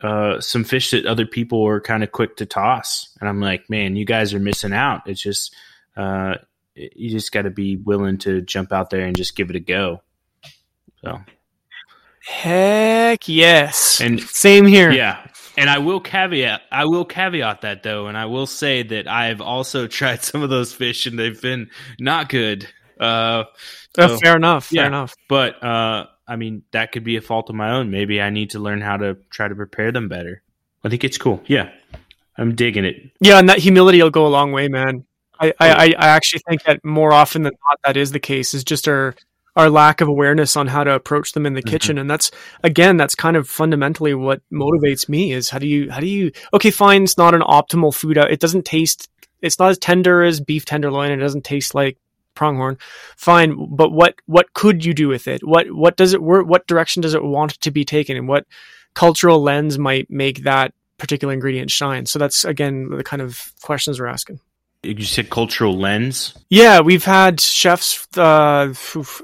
[0.00, 3.16] uh, some fish that other people are kind of quick to toss.
[3.20, 5.02] And I'm like, man, you guys are missing out.
[5.06, 5.54] It's just
[5.96, 6.36] uh,
[6.74, 9.60] you just got to be willing to jump out there and just give it a
[9.60, 10.02] go.
[11.02, 11.20] So,
[12.26, 14.90] heck yes, and same here.
[14.90, 19.08] Yeah, and I will caveat, I will caveat that though, and I will say that
[19.08, 22.68] I've also tried some of those fish and they've been not good.
[22.98, 23.44] Uh,
[23.94, 24.66] so, uh, fair enough.
[24.66, 25.14] Fair yeah, enough.
[25.28, 27.90] But uh, I mean, that could be a fault of my own.
[27.90, 30.42] Maybe I need to learn how to try to prepare them better.
[30.84, 31.42] I think it's cool.
[31.46, 31.70] Yeah,
[32.38, 32.96] I'm digging it.
[33.20, 35.04] Yeah, and that humility will go a long way, man.
[35.38, 38.64] I, I, I actually think that more often than not that is the case is
[38.64, 39.14] just our
[39.54, 41.70] our lack of awareness on how to approach them in the mm-hmm.
[41.70, 42.30] kitchen and that's
[42.62, 46.30] again that's kind of fundamentally what motivates me is how do you how do you
[46.52, 49.08] okay fine it's not an optimal food it doesn't taste
[49.40, 51.96] it's not as tender as beef tenderloin it doesn't taste like
[52.36, 52.78] pronghorn
[53.16, 56.66] fine but what what could you do with it what what does it work what
[56.66, 58.46] direction does it want to be taken and what
[58.94, 63.98] cultural lens might make that particular ingredient shine so that's again the kind of questions
[63.98, 64.38] we're asking
[64.82, 66.34] you said cultural lens.
[66.48, 68.06] Yeah, we've had chefs.
[68.16, 68.72] Uh,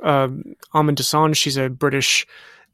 [0.02, 0.28] uh,
[0.74, 0.96] Amin
[1.34, 2.26] she's a British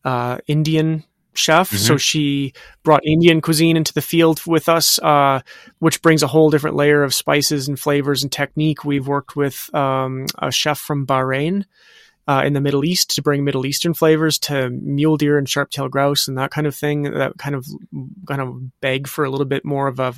[0.04, 1.04] uh, Indian
[1.38, 1.78] chef, mm-hmm.
[1.78, 5.40] so she brought Indian cuisine into the field with us, uh,
[5.78, 8.84] which brings a whole different layer of spices and flavors and technique.
[8.84, 11.64] We've worked with um, a chef from Bahrain.
[12.26, 15.70] Uh, in the Middle East to bring Middle Eastern flavors to mule deer and sharp
[15.70, 17.04] tail grouse and that kind of thing.
[17.04, 17.66] That kind of
[18.26, 20.08] kind of beg for a little bit more of a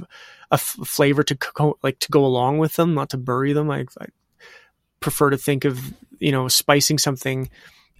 [0.51, 3.71] a f- flavor to co- like to go along with them, not to bury them.
[3.71, 4.07] I, I
[4.99, 7.49] prefer to think of you know spicing something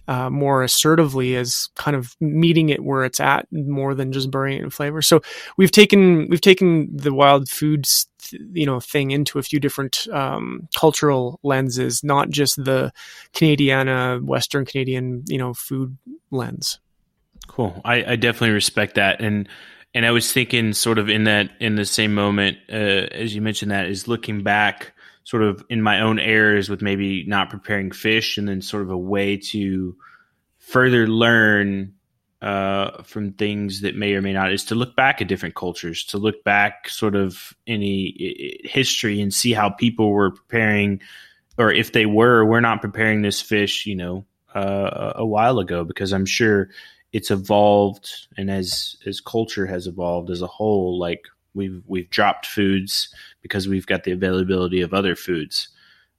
[0.07, 4.59] uh, more assertively as kind of meeting it where it's at more than just burying
[4.59, 5.01] it in flavor.
[5.01, 5.21] So
[5.57, 10.67] we've taken we've taken the wild foods you know thing into a few different um,
[10.75, 12.91] cultural lenses, not just the
[13.33, 15.97] Canadiana Western Canadian you know food
[16.31, 16.79] lens.
[17.47, 17.81] Cool.
[17.83, 19.47] I, I definitely respect that and
[19.93, 22.75] and I was thinking, sort of in that in the same moment uh,
[23.11, 24.93] as you mentioned that is looking back,
[25.31, 28.91] sort of in my own errors with maybe not preparing fish, and then sort of
[28.91, 29.95] a way to
[30.57, 31.93] further learn
[32.41, 36.03] uh, from things that may or may not is to look back at different cultures,
[36.03, 40.99] to look back sort of any history and see how people were preparing,
[41.57, 45.85] or if they were, we're not preparing this fish, you know, uh, a while ago,
[45.85, 46.71] because I'm sure
[47.13, 52.45] it's evolved and as as culture has evolved as a whole like we've we've dropped
[52.45, 55.69] foods because we've got the availability of other foods.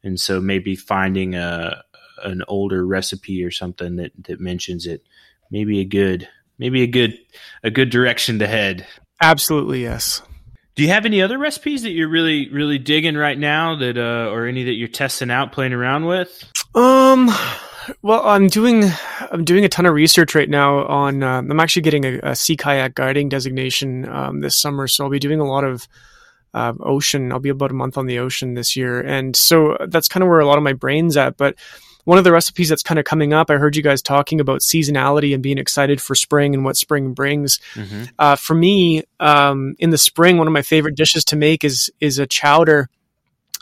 [0.02, 1.82] And so maybe finding a
[2.24, 5.02] an older recipe or something that that mentions it
[5.50, 7.18] maybe a good maybe a good
[7.62, 8.86] a good direction to head.
[9.20, 10.22] Absolutely yes.
[10.74, 14.30] Do you have any other recipes that you're really really digging right now that uh
[14.30, 16.44] or any that you're testing out playing around with?
[16.74, 17.30] Um
[18.02, 18.84] well, I'm doing
[19.30, 21.22] I'm doing a ton of research right now on.
[21.22, 25.10] Uh, I'm actually getting a, a sea kayak guiding designation um, this summer, so I'll
[25.10, 25.88] be doing a lot of
[26.54, 27.32] uh, ocean.
[27.32, 30.28] I'll be about a month on the ocean this year, and so that's kind of
[30.28, 31.36] where a lot of my brain's at.
[31.36, 31.56] But
[32.04, 34.60] one of the recipes that's kind of coming up, I heard you guys talking about
[34.60, 37.60] seasonality and being excited for spring and what spring brings.
[37.74, 38.04] Mm-hmm.
[38.18, 41.90] Uh, for me, um, in the spring, one of my favorite dishes to make is
[42.00, 42.88] is a chowder,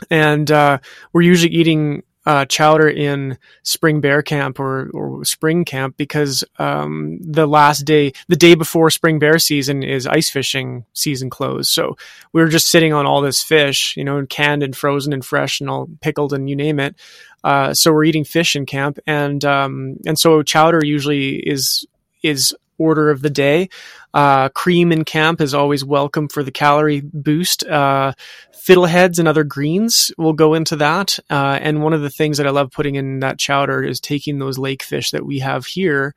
[0.09, 0.79] and uh,
[1.13, 7.19] we're usually eating uh, chowder in spring bear camp or, or spring camp because um,
[7.21, 11.71] the last day, the day before spring bear season is ice fishing season closed.
[11.71, 11.97] So
[12.31, 15.59] we were just sitting on all this fish, you know, canned and frozen and fresh
[15.59, 16.95] and all pickled and you name it.
[17.43, 21.85] Uh, so we're eating fish in camp, and um, and so chowder usually is
[22.21, 23.69] is order of the day.
[24.13, 27.63] Uh, cream in camp is always welcome for the calorie boost.
[27.63, 28.13] Uh,
[28.53, 31.17] fiddleheads and other greens will go into that.
[31.29, 34.39] Uh, and one of the things that I love putting in that chowder is taking
[34.39, 36.13] those lake fish that we have here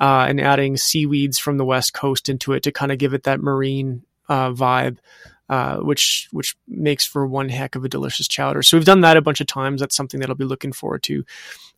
[0.00, 3.24] uh, and adding seaweeds from the west coast into it to kind of give it
[3.24, 4.98] that marine uh, vibe.
[5.48, 8.62] Uh, which which makes for one heck of a delicious chowder.
[8.62, 9.80] So we've done that a bunch of times.
[9.80, 11.24] That's something that I'll be looking forward to.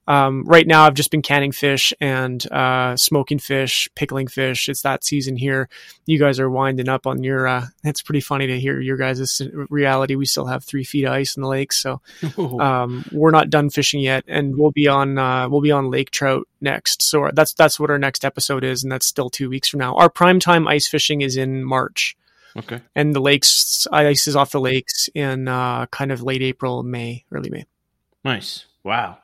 [0.09, 4.69] Um, right now, I've just been canning fish and uh, smoking fish, pickling fish.
[4.69, 5.69] It's that season here.
[6.07, 7.47] You guys are winding up on your.
[7.47, 9.41] Uh, it's pretty funny to hear your guys'
[9.71, 10.17] reality.
[10.17, 12.01] We still have three feet of ice in the lake, so
[12.39, 16.11] um, we're not done fishing yet, and we'll be on uh, we'll be on lake
[16.11, 17.03] trout next.
[17.03, 19.95] So that's that's what our next episode is, and that's still two weeks from now.
[19.95, 22.17] Our prime time ice fishing is in March.
[22.57, 22.81] Okay.
[22.95, 27.25] And the lakes, ice is off the lakes in uh, kind of late April, May,
[27.33, 27.65] early May.
[28.25, 28.67] Nice.
[28.85, 29.19] Wow.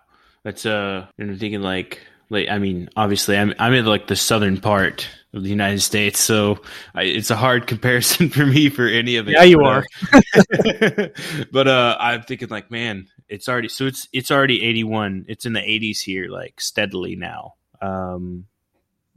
[0.49, 4.59] That's uh, I'm thinking like, like I mean, obviously, I'm I'm in like the southern
[4.59, 6.63] part of the United States, so
[6.95, 9.33] I, it's a hard comparison for me for any of it.
[9.33, 9.85] Yeah, you but, are.
[10.15, 11.09] uh,
[11.53, 15.27] but uh, I'm thinking like, man, it's already so it's it's already 81.
[15.29, 17.57] It's in the 80s here, like steadily now.
[17.83, 18.47] Um,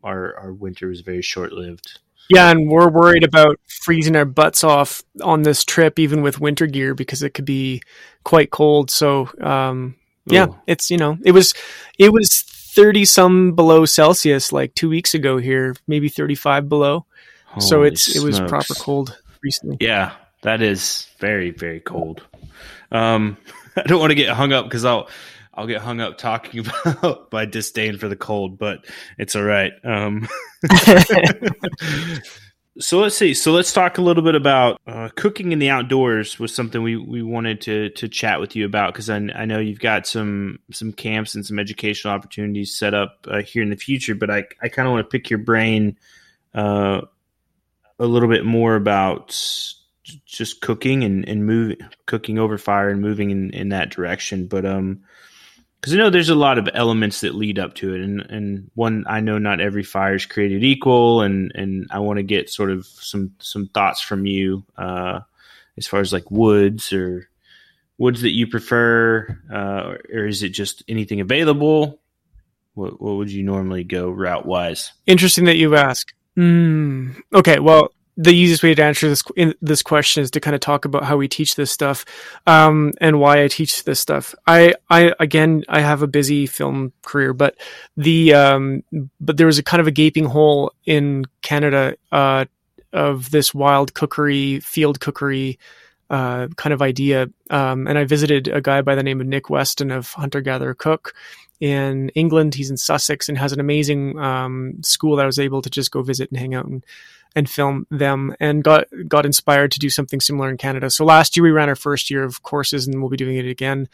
[0.04, 2.00] our our winter is very short lived.
[2.30, 6.68] Yeah, and we're worried about freezing our butts off on this trip, even with winter
[6.68, 7.82] gear, because it could be
[8.26, 8.92] quite cold.
[8.92, 9.96] So, um,
[10.26, 10.60] yeah, Ooh.
[10.68, 11.54] it's you know, it was
[11.98, 12.44] it was
[12.76, 17.06] thirty some below Celsius like two weeks ago here, maybe thirty five below.
[17.60, 19.78] so Holy it's it was proper cold recently.
[19.80, 22.24] Yeah, that is very very cold.
[22.92, 23.38] Um,
[23.76, 25.10] I don't want to get hung up because I'll
[25.54, 28.86] I'll get hung up talking about my disdain for the cold, but
[29.18, 29.74] it's all right.
[29.84, 30.28] Um,
[32.80, 33.34] so let's see.
[33.34, 36.40] So let's talk a little bit about uh, cooking in the outdoors.
[36.40, 39.60] Was something we, we wanted to to chat with you about because I, I know
[39.60, 43.76] you've got some some camps and some educational opportunities set up uh, here in the
[43.76, 44.16] future.
[44.16, 45.98] But I I kind of want to pick your brain
[46.54, 47.02] uh,
[48.00, 49.30] a little bit more about
[50.26, 54.48] just cooking and and moving cooking over fire and moving in in that direction.
[54.48, 55.02] But um
[55.82, 58.72] because I know there's a lot of elements that lead up to it, and and
[58.76, 62.52] one I know not every fire is created equal, and and I want to get
[62.52, 65.22] sort of some some thoughts from you uh,
[65.78, 67.28] as far as like woods or
[67.98, 72.00] woods that you prefer, uh, or is it just anything available?
[72.76, 74.94] What what would you normally go route wise?
[75.08, 76.14] Interesting that you ask.
[76.38, 77.92] Mm, okay, well,
[78.22, 81.04] the easiest way to answer this in, this question is to kind of talk about
[81.04, 82.06] how we teach this stuff
[82.46, 84.36] um, and why I teach this stuff.
[84.46, 87.56] I, I again, I have a busy film career, but
[87.98, 88.84] the um,
[89.20, 92.46] but there was a kind of a gaping hole in Canada uh,
[92.94, 95.58] of this wild cookery, field cookery.
[96.10, 99.50] Uh, kind of idea, um, and I visited a guy by the name of Nick
[99.50, 101.14] Weston of Hunter Gatherer Cook
[101.62, 102.54] in England.
[102.54, 105.90] He's in Sussex and has an amazing um, school that I was able to just
[105.90, 106.86] go visit and hang out and
[107.36, 110.90] and film them and got got inspired to do something similar in Canada.
[110.90, 113.46] So last year we ran our first year of courses and we'll be doing it
[113.48, 113.88] again.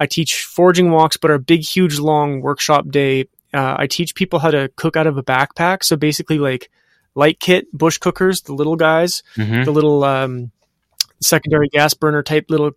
[0.00, 4.40] I teach foraging walks, but our big, huge, long workshop day, uh, I teach people
[4.40, 5.84] how to cook out of a backpack.
[5.84, 6.68] So basically, like
[7.14, 9.64] light kit bush cookers, the little guys, Mhm.
[9.64, 10.50] the little um,
[11.20, 12.72] secondary gas burner type little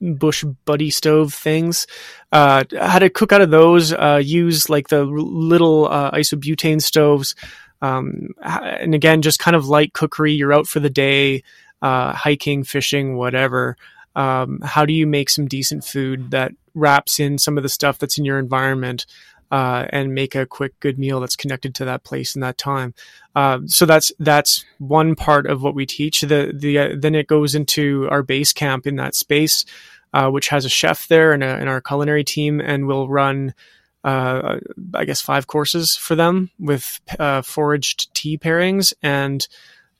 [0.00, 1.86] bush buddy stove things.
[2.32, 3.92] Uh, how to cook out of those?
[3.92, 7.34] Uh, use like the little uh, isobutane stoves.
[7.82, 10.32] Um, and again, just kind of light cookery.
[10.32, 11.42] You're out for the day,
[11.82, 13.76] uh, hiking, fishing, whatever.
[14.14, 17.98] Um, how do you make some decent food that wraps in some of the stuff
[17.98, 19.06] that's in your environment?
[19.52, 22.94] Uh, and make a quick, good meal that's connected to that place and that time.
[23.34, 26.20] Uh, so that's that's one part of what we teach.
[26.20, 29.64] The the uh, then it goes into our base camp in that space,
[30.12, 33.52] uh, which has a chef there and, a, and our culinary team, and we'll run,
[34.04, 34.58] uh,
[34.94, 39.46] I guess, five courses for them with uh, foraged tea pairings and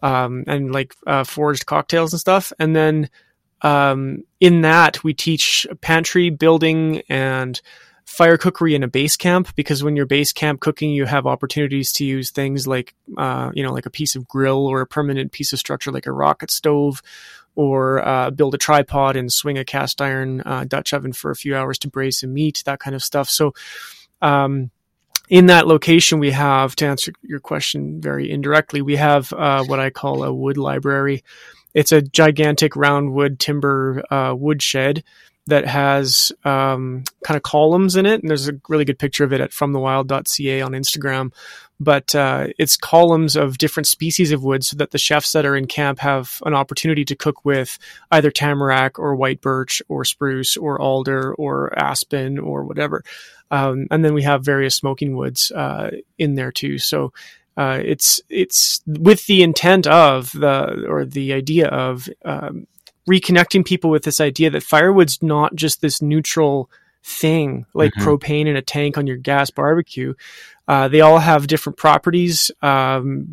[0.03, 3.11] um, and like uh, foraged cocktails and stuff, and then
[3.62, 7.61] um, in that we teach pantry building and
[8.11, 11.92] fire cookery in a base camp because when you're base camp cooking you have opportunities
[11.92, 15.30] to use things like uh, you know like a piece of grill or a permanent
[15.30, 17.03] piece of structure like a rocket stove
[17.55, 21.36] or uh, build a tripod and swing a cast iron uh, dutch oven for a
[21.36, 23.28] few hours to braise some meat that kind of stuff.
[23.28, 23.53] So
[24.22, 24.70] um,
[25.28, 29.78] in that location we have to answer your question very indirectly we have uh, what
[29.80, 31.22] i call a wood library.
[31.72, 35.05] It's a gigantic round wood timber uh, woodshed
[35.51, 38.20] that has um, kind of columns in it.
[38.20, 41.32] And there's a really good picture of it at fromthewild.ca on Instagram.
[41.78, 45.57] But uh, it's columns of different species of wood so that the chefs that are
[45.57, 47.78] in camp have an opportunity to cook with
[48.11, 53.03] either tamarack or white birch or spruce or alder or aspen or whatever.
[53.51, 56.78] Um, and then we have various smoking woods uh, in there too.
[56.78, 57.12] So
[57.57, 62.66] uh, it's it's with the intent of the or the idea of um,
[63.11, 66.70] reconnecting people with this idea that firewood's not just this neutral
[67.02, 68.04] thing like Mhm.
[68.04, 70.12] propane in a tank on your gas barbecue.
[70.68, 73.26] Uh, they all have different properties um,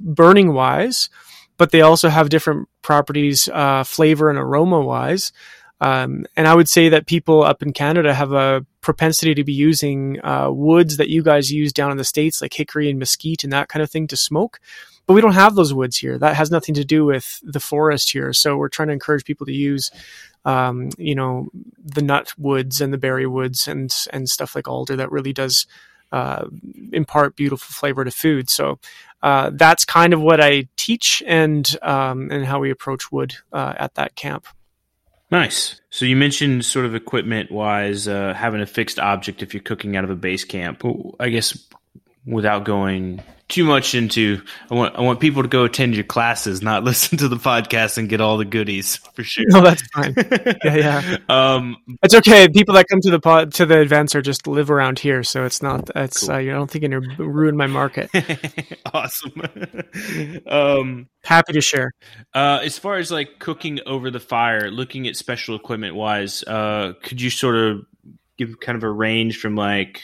[0.00, 1.08] burning wise,
[1.58, 5.32] but they also have different properties uh, flavor and aroma wise.
[5.80, 9.52] Um, and I would say that people up in Canada have a propensity to be
[9.52, 13.42] using uh, woods that you guys use down in the states, like hickory and mesquite
[13.44, 14.60] and that kind of thing, to smoke.
[15.06, 16.16] But we don't have those woods here.
[16.18, 18.32] That has nothing to do with the forest here.
[18.32, 19.90] So we're trying to encourage people to use,
[20.44, 21.48] um, you know,
[21.84, 25.66] the nut woods and the berry woods and and stuff like alder that really does
[26.12, 26.44] uh,
[26.92, 28.48] impart beautiful flavor to food.
[28.50, 28.78] So
[29.22, 33.74] uh, that's kind of what I teach and um, and how we approach wood uh,
[33.76, 34.46] at that camp.
[35.30, 35.80] Nice.
[35.88, 39.96] So you mentioned sort of equipment wise, uh, having a fixed object if you're cooking
[39.96, 40.82] out of a base camp.
[41.18, 41.56] I guess
[42.26, 46.62] without going too much into, I want I want people to go attend your classes,
[46.62, 49.44] not listen to the podcast and get all the goodies for sure.
[49.48, 50.14] No, that's fine.
[50.64, 51.16] Yeah, yeah.
[51.28, 52.48] Um, It's okay.
[52.48, 55.44] People that come to the pod, to the events are just live around here, so
[55.44, 55.90] it's not.
[55.94, 58.10] It's uh, you don't think you're gonna ruin my market.
[58.94, 59.32] awesome.
[60.46, 61.92] um, Happy to share.
[62.34, 66.94] Uh, as far as like cooking over the fire, looking at special equipment wise, uh,
[67.02, 67.84] could you sort of
[68.38, 70.02] give kind of a range from like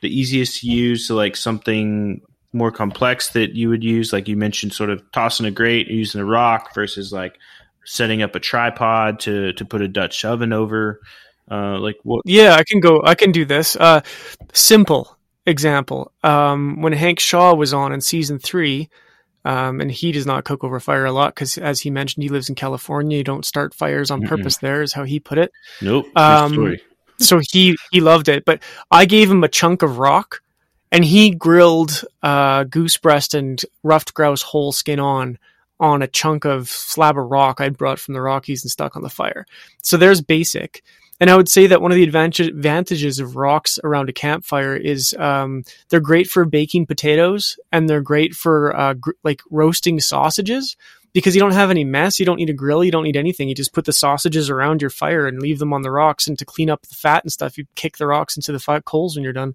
[0.00, 2.20] the easiest to use to like something
[2.52, 4.12] more complex that you would use?
[4.12, 7.38] Like you mentioned, sort of tossing a grate, using a rock versus like
[7.84, 11.00] setting up a tripod to to put a Dutch oven over.
[11.50, 12.22] Uh, like what?
[12.24, 13.02] Yeah, I can go.
[13.04, 13.76] I can do this.
[13.76, 14.00] Uh,
[14.52, 15.16] simple
[15.46, 16.12] example.
[16.22, 18.88] Um, when Hank Shaw was on in season three,
[19.44, 22.28] um, and he does not cook over fire a lot because, as he mentioned, he
[22.28, 23.18] lives in California.
[23.18, 24.28] You don't start fires on Mm-mm.
[24.28, 25.50] purpose there, is how he put it.
[25.80, 26.06] Nope.
[26.16, 26.76] Um.
[27.20, 28.44] So he he loved it.
[28.44, 30.42] But I gave him a chunk of rock,
[30.90, 35.38] and he grilled uh, goose breast and ruffed grouse whole skin on
[35.78, 39.02] on a chunk of slab of rock I'd brought from the Rockies and stuck on
[39.02, 39.46] the fire.
[39.82, 40.82] So there's basic.
[41.20, 45.14] And I would say that one of the advantages of rocks around a campfire is
[45.18, 50.76] um, they're great for baking potatoes and they're great for uh, gr- like roasting sausages
[51.12, 52.18] because you don't have any mess.
[52.18, 52.84] You don't need a grill.
[52.84, 53.48] You don't need anything.
[53.48, 56.26] You just put the sausages around your fire and leave them on the rocks.
[56.26, 59.16] And to clean up the fat and stuff, you kick the rocks into the coals
[59.16, 59.54] when you're done.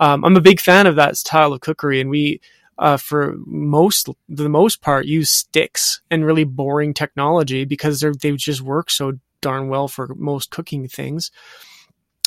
[0.00, 2.40] Um, I'm a big fan of that style of cookery, and we,
[2.78, 8.32] uh, for most the most part, use sticks and really boring technology because they they
[8.32, 9.12] just work so
[9.42, 11.30] darn well for most cooking things.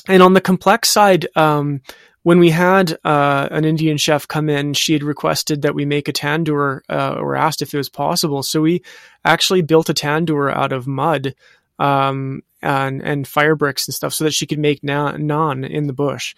[0.07, 1.81] And on the complex side, um,
[2.23, 6.07] when we had uh, an Indian chef come in, she had requested that we make
[6.07, 8.43] a tandoor, uh, or asked if it was possible.
[8.43, 8.81] So we
[9.23, 11.35] actually built a tandoor out of mud
[11.79, 15.87] um, and and fire bricks and stuff, so that she could make na- naan in
[15.87, 16.33] the bush.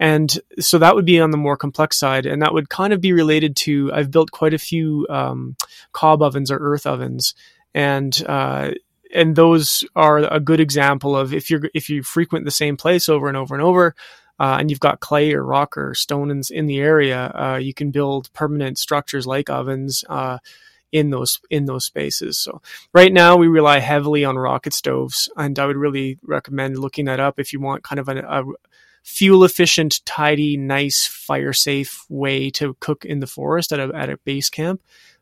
[0.00, 3.00] And so that would be on the more complex side, and that would kind of
[3.00, 3.92] be related to.
[3.92, 5.56] I've built quite a few um,
[5.92, 7.34] cob ovens or earth ovens,
[7.74, 8.72] and uh,
[9.14, 13.08] and those are a good example of if you're if you frequent the same place
[13.08, 13.94] over and over and over,
[14.38, 17.74] uh, and you've got clay or rock or stone in, in the area, uh, you
[17.74, 20.38] can build permanent structures like ovens uh,
[20.92, 22.38] in those in those spaces.
[22.38, 22.62] So
[22.92, 27.20] right now we rely heavily on rocket stoves, and I would really recommend looking that
[27.20, 28.44] up if you want kind of a, a
[29.02, 34.10] fuel efficient, tidy, nice, fire safe way to cook in the forest at a at
[34.10, 34.80] a base camp.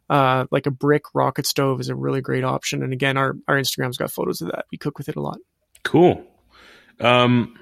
[0.08, 2.84] Uh, like a brick rocket stove is a really great option.
[2.84, 4.66] And again, our, our Instagram's got photos of that.
[4.70, 5.38] We cook with it a lot.
[5.82, 6.24] Cool.
[7.00, 7.58] Um,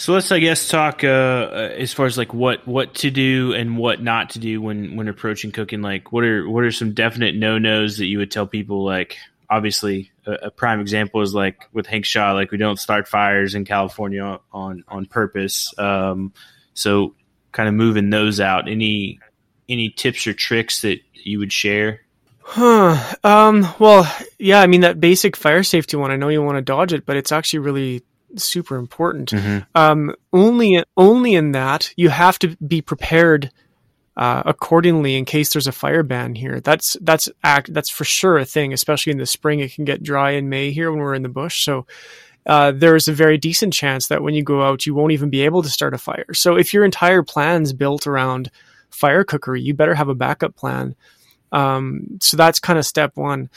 [0.00, 3.52] so let's, I guess, talk uh, uh, as far as like what what to do
[3.52, 5.82] and what not to do when when approaching cooking.
[5.82, 8.82] Like, what are what are some definite no nos that you would tell people?
[8.82, 9.18] Like,
[9.50, 12.32] obviously, a, a prime example is like with Hank Shaw.
[12.32, 15.74] Like, we don't start fires in California on on purpose.
[15.78, 16.32] Um,
[16.72, 17.14] so,
[17.52, 18.70] kind of moving those out.
[18.70, 19.20] Any
[19.68, 22.00] any tips or tricks that you would share?
[22.40, 22.96] Huh.
[23.22, 26.62] Um, well, yeah, I mean, that basic fire safety one, I know you want to
[26.62, 28.02] dodge it, but it's actually really
[28.36, 29.32] super important.
[29.74, 33.50] Um, only, only in that you have to be prepared,
[34.16, 36.60] uh, accordingly in case there's a fire ban here.
[36.60, 39.60] That's, that's act, that's for sure a thing, especially in the spring.
[39.60, 41.64] It can get dry in May here when we're in the bush.
[41.64, 41.86] So,
[42.46, 45.42] uh, there's a very decent chance that when you go out, you won't even be
[45.42, 46.32] able to start a fire.
[46.32, 48.50] So if your entire plan's built around
[48.90, 50.96] fire cookery, you better have a backup plan.
[51.52, 53.50] Um, so that's kind of step one.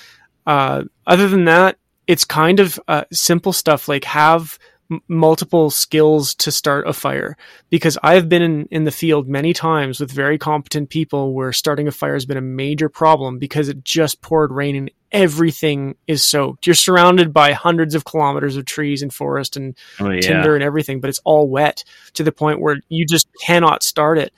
[0.46, 1.78] Uh, other than that,
[2.08, 4.60] it's kind of uh, simple stuff like have
[4.92, 7.38] m- multiple skills to start a fire
[7.70, 11.88] because I've been in, in the field many times with very competent people where starting
[11.88, 16.24] a fire has been a major problem because it just poured rain and everything is
[16.24, 16.66] soaked.
[16.66, 20.22] You're surrounded by hundreds of kilometers of trees and forest and Oh, yeah.
[20.22, 21.84] tinder and everything, but it's all wet
[22.14, 24.34] to the point where you just cannot start it.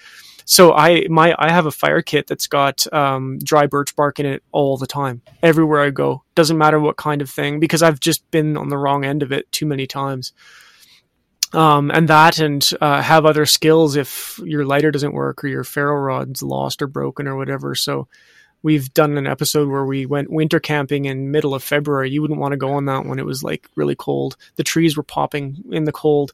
[0.46, 4.28] So I my I have a fire kit that's got um, dry birch bark in
[4.28, 6.24] it all the time, everywhere I go.
[6.36, 9.32] Doesn't matter what kind of thing, because I've just been on the wrong end of
[9.32, 10.34] it too many times.
[11.54, 15.64] Um, and that, and uh, have other skills if your lighter doesn't work or your
[15.64, 17.76] ferro rod's lost or broken or whatever.
[17.76, 18.08] So
[18.62, 22.10] we've done an episode where we went winter camping in middle of February.
[22.10, 24.36] You wouldn't want to go on that when it was like really cold.
[24.58, 26.34] The trees were popping in the cold,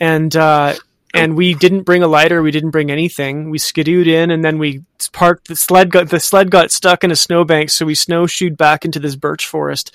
[0.00, 0.74] and uh,
[1.14, 2.42] and we didn't bring a lighter.
[2.42, 3.50] We didn't bring anything.
[3.50, 4.82] We skidooed in, and then we
[5.12, 5.90] parked the sled.
[5.90, 9.46] Got the sled got stuck in a snowbank, so we snowshoed back into this birch
[9.46, 9.94] forest.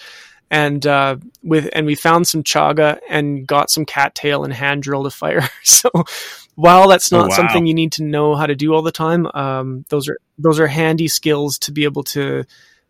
[0.49, 5.07] And uh, with and we found some chaga and got some cattail and hand drilled
[5.07, 5.47] a fire.
[5.63, 5.89] so
[6.55, 7.35] while that's Oh, not wow.
[7.35, 10.59] something you need to know how to do all the time, um, those are those
[10.59, 12.43] are handy skills to be able to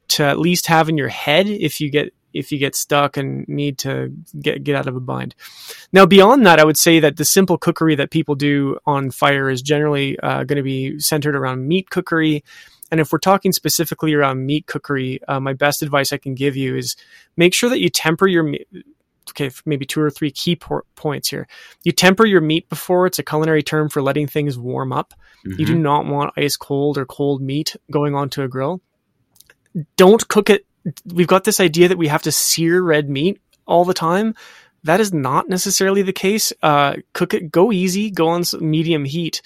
[0.10, 3.48] to at least have in your head if you get if you get stuck and
[3.48, 5.36] need to get get out of a bind.
[5.92, 9.50] Now, beyond that, I would say that the simple cookery that people do on fire
[9.50, 12.44] is generally uh, going to be centered around meat cookery.
[12.92, 16.58] And if we're talking specifically around meat cookery, uh, my best advice I can give
[16.58, 16.98] you is
[17.38, 18.68] make sure that you temper your meat.
[19.30, 21.48] Okay, maybe two or three key por- points here.
[21.84, 23.06] You temper your meat before.
[23.06, 25.14] It's a culinary term for letting things warm up.
[25.58, 28.82] You do not want ice cold or cold meat going onto a grill.
[29.96, 30.66] Don't cook it.
[31.06, 34.36] We've got this idea that we have to sear red meat all the time.
[34.84, 36.52] That is not necessarily the case.
[36.62, 39.42] Uh, cook it, go easy, go on medium heat,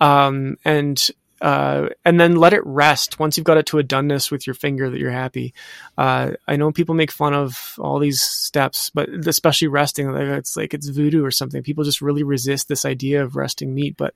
[0.00, 1.10] um, and
[1.40, 3.18] uh, and then let it rest.
[3.18, 5.54] Once you've got it to a doneness with your finger that you're happy.
[5.96, 10.74] Uh, I know people make fun of all these steps, but especially resting, it's like
[10.74, 11.62] it's voodoo or something.
[11.62, 14.14] People just really resist this idea of resting meat, but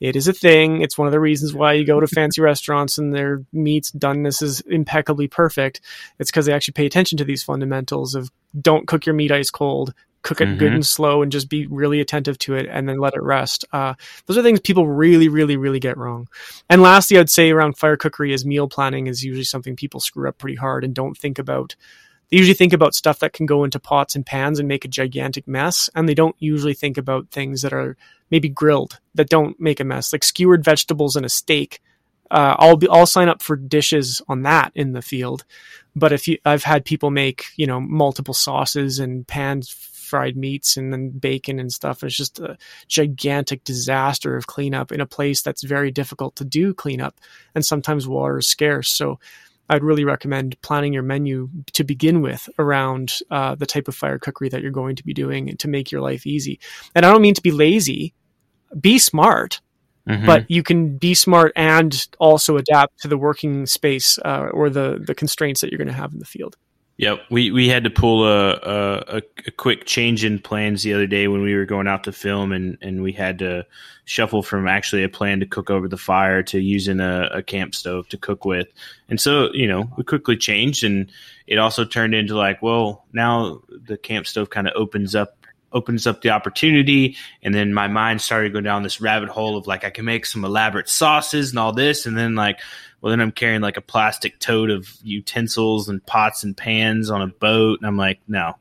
[0.00, 0.82] it is a thing.
[0.82, 4.42] It's one of the reasons why you go to fancy restaurants and their meat's doneness
[4.42, 5.80] is impeccably perfect.
[6.18, 9.50] It's because they actually pay attention to these fundamentals of don't cook your meat ice
[9.50, 10.76] cold, cook it good Mhm.
[10.76, 13.64] and slow, and just be really attentive to it, and then let it rest.
[13.72, 13.94] Uh,
[14.26, 16.28] those are things people really, really, really get wrong.
[16.68, 20.28] And lastly, I'd say around fire cookery is meal planning is usually something people screw
[20.28, 21.74] up pretty hard and don't think about.
[22.30, 24.88] They usually think about stuff that can go into pots and pans and make a
[24.88, 27.96] gigantic mess, and they don't usually think about things that are
[28.30, 31.80] maybe grilled that don't make a mess, like skewered vegetables and a steak.
[32.30, 35.44] Uh, I'll be I'll sign up for dishes on that in the field,
[35.96, 39.62] but if you I've had people make you know multiple sauces and pan
[40.10, 42.02] fried meats and then bacon and stuff.
[42.02, 42.56] It's just a
[42.88, 47.14] gigantic disaster of cleanup in a place that's very difficult to do cleanup,
[47.54, 48.90] and sometimes water is scarce.
[48.90, 49.18] So
[49.70, 54.18] I'd really recommend planning your menu to begin with around uh, the type of fire
[54.18, 56.58] cookery that you're going to be doing to make your life easy.
[56.94, 58.12] And I don't mean to be lazy.
[58.80, 59.60] Be smart,
[60.08, 60.26] Mhm.
[60.26, 64.98] but you can be smart and also adapt to the working space uh, or the
[65.06, 66.56] the constraints that you're going to have in the field.
[67.00, 71.06] Yep, we we had to pull a, a a quick change in plans the other
[71.06, 73.64] day when we were going out to film, and and we had to
[74.04, 77.74] shuffle from actually a plan to cook over the fire to using a, a camp
[77.74, 78.68] stove to cook with,
[79.08, 81.10] and so you know we quickly changed, and
[81.46, 85.38] it also turned into like, well, now the camp stove kind of opens up
[85.72, 87.16] opens up the opportunity.
[87.42, 90.26] And then my mind started going down this rabbit hole of like I can make
[90.26, 92.06] some elaborate sauces and all this.
[92.06, 92.58] And then like
[93.00, 97.22] well then I'm carrying like a plastic tote of utensils and pots and pans on
[97.22, 98.54] a boat and I'm like no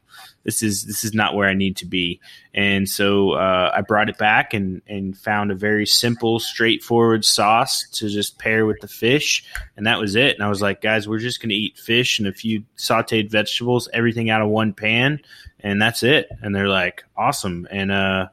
[0.44, 2.20] this is this is not where I need to be.
[2.54, 7.88] And so uh, I brought it back and and found a very simple straightforward sauce
[7.94, 9.44] to just pair with the fish
[9.78, 10.36] and that was it.
[10.36, 13.30] And I was like guys we're just going to eat fish and a few sautéed
[13.30, 15.20] vegetables everything out of one pan
[15.60, 16.30] and that's it.
[16.42, 17.68] And they're like awesome.
[17.70, 18.30] And uh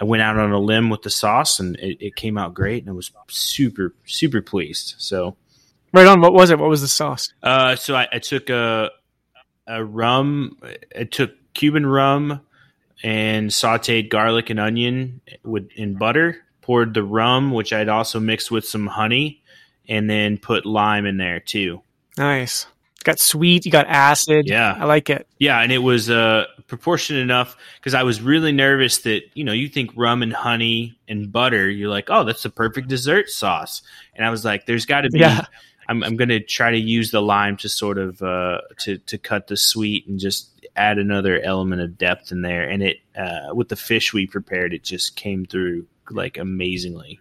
[0.00, 2.82] I went out on a limb with the sauce and it, it came out great
[2.82, 5.36] and I was super super pleased so
[5.92, 6.20] Right on.
[6.20, 6.58] What was it?
[6.58, 7.32] What was the sauce?
[7.42, 8.90] uh, so I, I took a
[9.66, 10.58] a rum.
[10.96, 12.40] I took Cuban rum
[13.02, 16.44] and sautéed garlic and onion with in butter.
[16.62, 19.42] Poured the rum, which I'd also mixed with some honey,
[19.88, 21.82] and then put lime in there too.
[22.16, 22.66] Nice.
[23.02, 23.64] Got sweet.
[23.64, 24.46] You got acid.
[24.46, 24.76] Yeah.
[24.78, 25.26] I like it.
[25.38, 29.52] Yeah, and it was uh, proportionate enough because I was really nervous that you know
[29.52, 33.82] you think rum and honey and butter, you're like, oh, that's the perfect dessert sauce,
[34.14, 35.18] and I was like, there's got to be.
[35.18, 35.44] Yeah.
[35.88, 39.18] I'm, I'm going to try to use the lime to sort of uh, to to
[39.18, 42.68] cut the sweet and just add another element of depth in there.
[42.68, 47.18] And it uh, with the fish we prepared, it just came through like amazingly.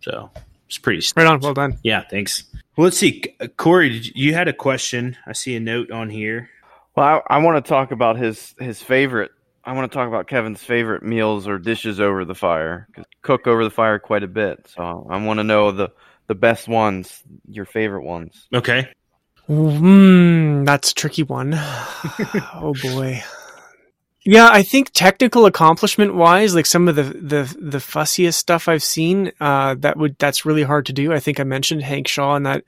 [0.00, 0.30] So
[0.68, 1.04] it's pretty.
[1.16, 1.40] Right on.
[1.40, 1.78] Well done.
[1.82, 2.44] Yeah, thanks.
[2.76, 3.22] Well, let's see,
[3.56, 5.16] Corey, did you, you had a question.
[5.26, 6.48] I see a note on here.
[6.94, 9.30] Well, I, I want to talk about his his favorite.
[9.64, 12.88] I want to talk about Kevin's favorite meals or dishes over the fire.
[12.94, 15.90] 'Cause Cook over the fire quite a bit, so I want to know the
[16.26, 18.48] the best ones, your favorite ones.
[18.54, 18.88] Okay.
[19.46, 21.52] Hmm, that's a tricky one.
[22.54, 23.22] oh boy.
[24.24, 28.82] Yeah, I think technical accomplishment wise, like some of the the the fussiest stuff I've
[28.82, 31.12] seen, uh, that would that's really hard to do.
[31.12, 32.62] I think I mentioned Hank Shaw and that,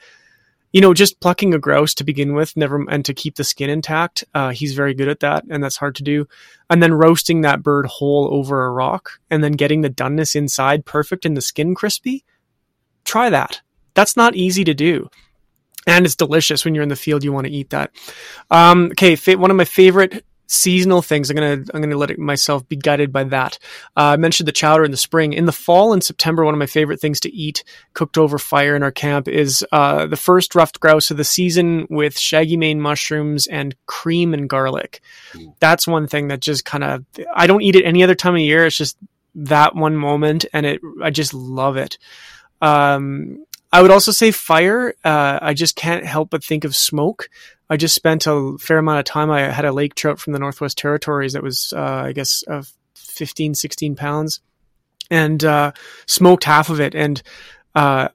[0.74, 3.70] you know, just plucking a grouse to begin with, never and to keep the skin
[3.70, 4.24] intact.
[4.34, 6.26] Uh, he's very good at that, and that's hard to do.
[6.68, 10.84] And then roasting that bird whole over a rock, and then getting the doneness inside
[10.84, 12.24] perfect and the skin crispy.
[13.04, 13.60] Try that.
[13.94, 15.08] That's not easy to do
[15.86, 17.22] and it's delicious when you're in the field.
[17.22, 17.90] You want to eat that.
[18.50, 21.30] Um, okay, fa- one of my favorite seasonal things.
[21.30, 23.58] I'm gonna I'm gonna let it, myself be guided by that.
[23.96, 25.32] Uh, I mentioned the chowder in the spring.
[25.32, 28.76] In the fall and September, one of my favorite things to eat cooked over fire
[28.76, 32.80] in our camp is uh, the first ruffed grouse of the season with shaggy mane
[32.80, 35.00] mushrooms and cream and garlic.
[35.60, 38.40] That's one thing that just kind of I don't eat it any other time of
[38.40, 38.66] year.
[38.66, 38.96] It's just
[39.36, 41.98] that one moment, and it I just love it.
[42.60, 44.94] Um, I would also say fire.
[45.04, 47.28] Uh, I just can't help but think of smoke.
[47.70, 49.30] I just spent a fair amount of time.
[49.30, 52.62] I had a lake trout from the Northwest Territories that was, uh, I guess, uh,
[52.94, 54.40] 15, 16 pounds
[55.10, 55.72] and uh,
[56.06, 56.94] smoked half of it.
[56.94, 57.22] And
[57.74, 58.08] uh,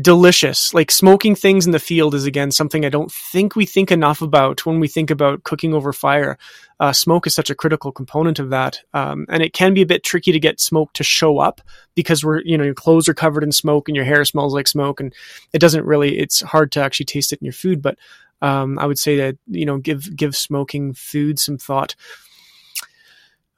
[0.00, 0.74] delicious.
[0.74, 4.20] Like smoking things in the field is again something I don't think we think enough
[4.20, 6.38] about when we think about cooking over fire.
[6.78, 9.86] Uh, smoke is such a critical component of that, um, and it can be a
[9.86, 11.60] bit tricky to get smoke to show up
[11.94, 14.68] because we're you know your clothes are covered in smoke and your hair smells like
[14.68, 15.14] smoke, and
[15.52, 16.18] it doesn't really.
[16.18, 17.96] It's hard to actually taste it in your food, but
[18.42, 21.94] um, I would say that you know give give smoking food some thought.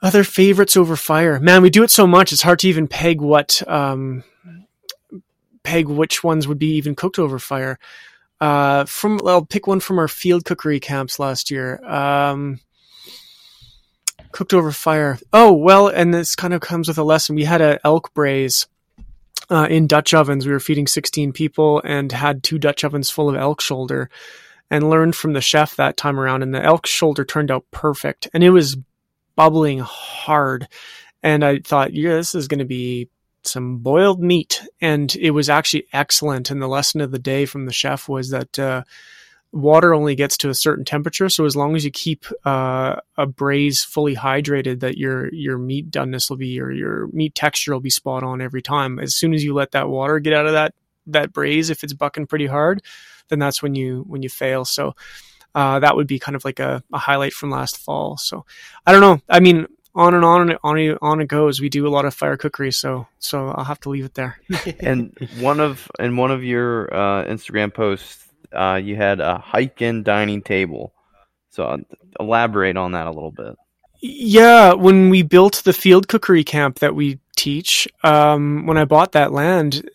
[0.00, 1.62] Other favorites over fire, man.
[1.62, 4.22] We do it so much; it's hard to even peg what um,
[5.62, 7.78] peg which ones would be even cooked over fire.
[8.40, 11.84] Uh, from I'll pick one from our field cookery camps last year.
[11.84, 12.60] Um,
[14.30, 15.18] cooked over fire.
[15.32, 17.34] Oh well, and this kind of comes with a lesson.
[17.34, 18.68] We had a elk braise
[19.50, 20.46] uh, in Dutch ovens.
[20.46, 24.10] We were feeding 16 people and had two Dutch ovens full of elk shoulder,
[24.70, 26.42] and learned from the chef that time around.
[26.42, 28.76] And the elk shoulder turned out perfect, and it was
[29.36, 30.68] bubbling hard.
[31.22, 33.08] And I thought, yeah, this is going to be
[33.42, 36.50] some boiled meat, and it was actually excellent.
[36.50, 38.82] And the lesson of the day from the chef was that uh,
[39.52, 41.28] water only gets to a certain temperature.
[41.28, 45.90] So as long as you keep uh, a braise fully hydrated, that your your meat
[45.90, 48.98] doneness will be your your meat texture will be spot on every time.
[48.98, 50.74] As soon as you let that water get out of that
[51.06, 52.82] that braise, if it's bucking pretty hard,
[53.28, 54.64] then that's when you when you fail.
[54.64, 54.94] So.
[55.54, 58.16] Uh, that would be kind of like a, a highlight from last fall.
[58.18, 58.44] So
[58.86, 59.20] I don't know.
[59.28, 59.66] I mean,
[59.98, 61.60] on and on and on and on it goes.
[61.60, 64.40] We do a lot of fire cookery, so so I'll have to leave it there.
[64.80, 70.04] and one of in one of your uh, Instagram posts, uh, you had a hike-in
[70.04, 70.94] dining table.
[71.50, 71.78] So uh,
[72.20, 73.56] elaborate on that a little bit.
[74.00, 79.12] Yeah, when we built the field cookery camp that we teach, um, when I bought
[79.12, 79.88] that land,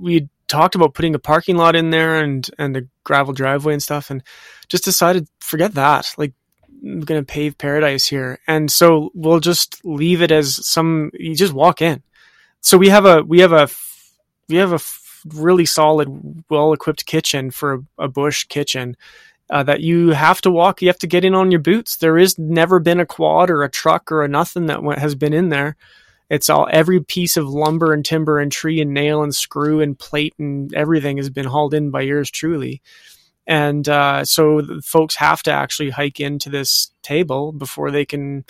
[0.00, 3.82] we talked about putting a parking lot in there and and a gravel driveway and
[3.82, 4.22] stuff, and
[4.68, 6.14] just decided forget that.
[6.18, 6.32] Like
[6.82, 8.38] I'm to pave paradise here.
[8.46, 12.02] And so we'll just leave it as some, you just walk in.
[12.60, 13.68] So we have a, we have a,
[14.48, 14.80] we have a
[15.36, 18.96] really solid, well equipped kitchen for a, a bush kitchen.
[19.50, 21.96] Uh, that you have to walk, you have to get in on your boots.
[21.96, 25.32] There is never been a quad or a truck or a nothing that has been
[25.32, 25.74] in there.
[26.30, 29.98] It's all every piece of lumber and timber and tree and nail and screw and
[29.98, 32.82] plate and everything has been hauled in by yours truly.
[33.46, 38.44] And uh, so folks have to actually hike into this table before they can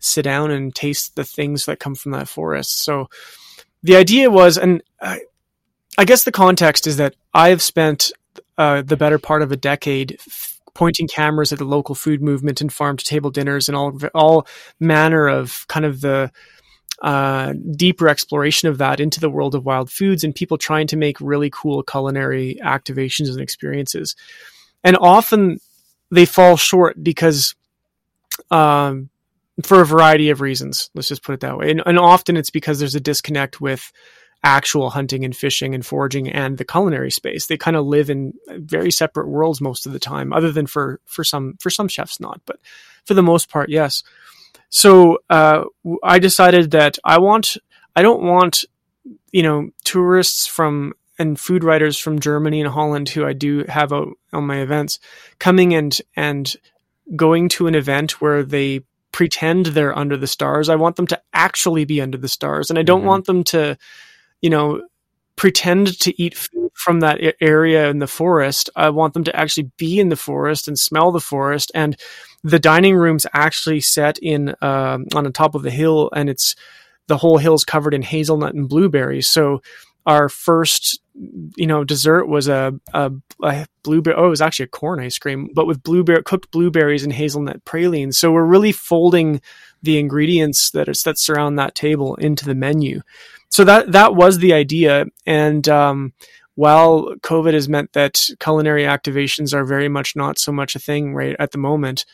[0.00, 2.84] sit down and taste the things that come from that forest.
[2.84, 3.08] So
[3.82, 5.20] the idea was and i,
[5.96, 8.12] I guess the context is that i've spent
[8.56, 10.18] uh, the better part of a decade
[10.74, 14.46] pointing cameras at the local food movement and farm to table dinners and all all
[14.80, 16.30] manner of kind of the
[17.02, 20.96] uh, deeper exploration of that into the world of wild foods and people trying to
[20.96, 24.16] make really cool culinary activations and experiences.
[24.82, 25.60] And often
[26.10, 27.54] they fall short because,
[28.50, 29.10] um,
[29.62, 31.70] for a variety of reasons, let's just put it that way.
[31.70, 33.92] And, and often it's because there's a disconnect with
[34.44, 37.46] actual hunting and fishing and foraging and the culinary space.
[37.46, 41.00] They kind of live in very separate worlds most of the time, other than for,
[41.04, 42.60] for some, for some chefs not, but
[43.04, 44.02] for the most part, yes.
[44.70, 45.64] So uh,
[46.02, 47.56] I decided that I want
[47.96, 48.64] I don't want
[49.32, 53.92] you know tourists from and food writers from Germany and Holland who I do have
[53.92, 54.98] a, on my events
[55.38, 56.54] coming and and
[57.16, 58.80] going to an event where they
[59.10, 60.68] pretend they're under the stars.
[60.68, 63.08] I want them to actually be under the stars, and I don't mm-hmm.
[63.08, 63.78] want them to
[64.40, 64.82] you know
[65.38, 68.68] pretend to eat food from that area in the forest.
[68.76, 71.70] I want them to actually be in the forest and smell the forest.
[71.74, 71.96] And
[72.44, 76.54] the dining room's actually set in um on the top of a hill, and it's
[77.08, 79.28] the whole hill's covered in hazelnut and blueberries.
[79.28, 79.62] So
[80.06, 81.00] our first,
[81.56, 83.12] you know, dessert was a, a,
[83.42, 84.16] a blueberry.
[84.16, 87.62] Oh, it was actually a corn ice cream, but with blueberry cooked blueberries and hazelnut
[87.66, 88.18] pralines.
[88.18, 89.42] So we're really folding
[89.82, 93.02] the ingredients that is that surround that table into the menu.
[93.50, 96.12] So that that was the idea, and um,
[96.54, 101.14] while COVID has meant that culinary activations are very much not so much a thing
[101.14, 102.04] right at the moment.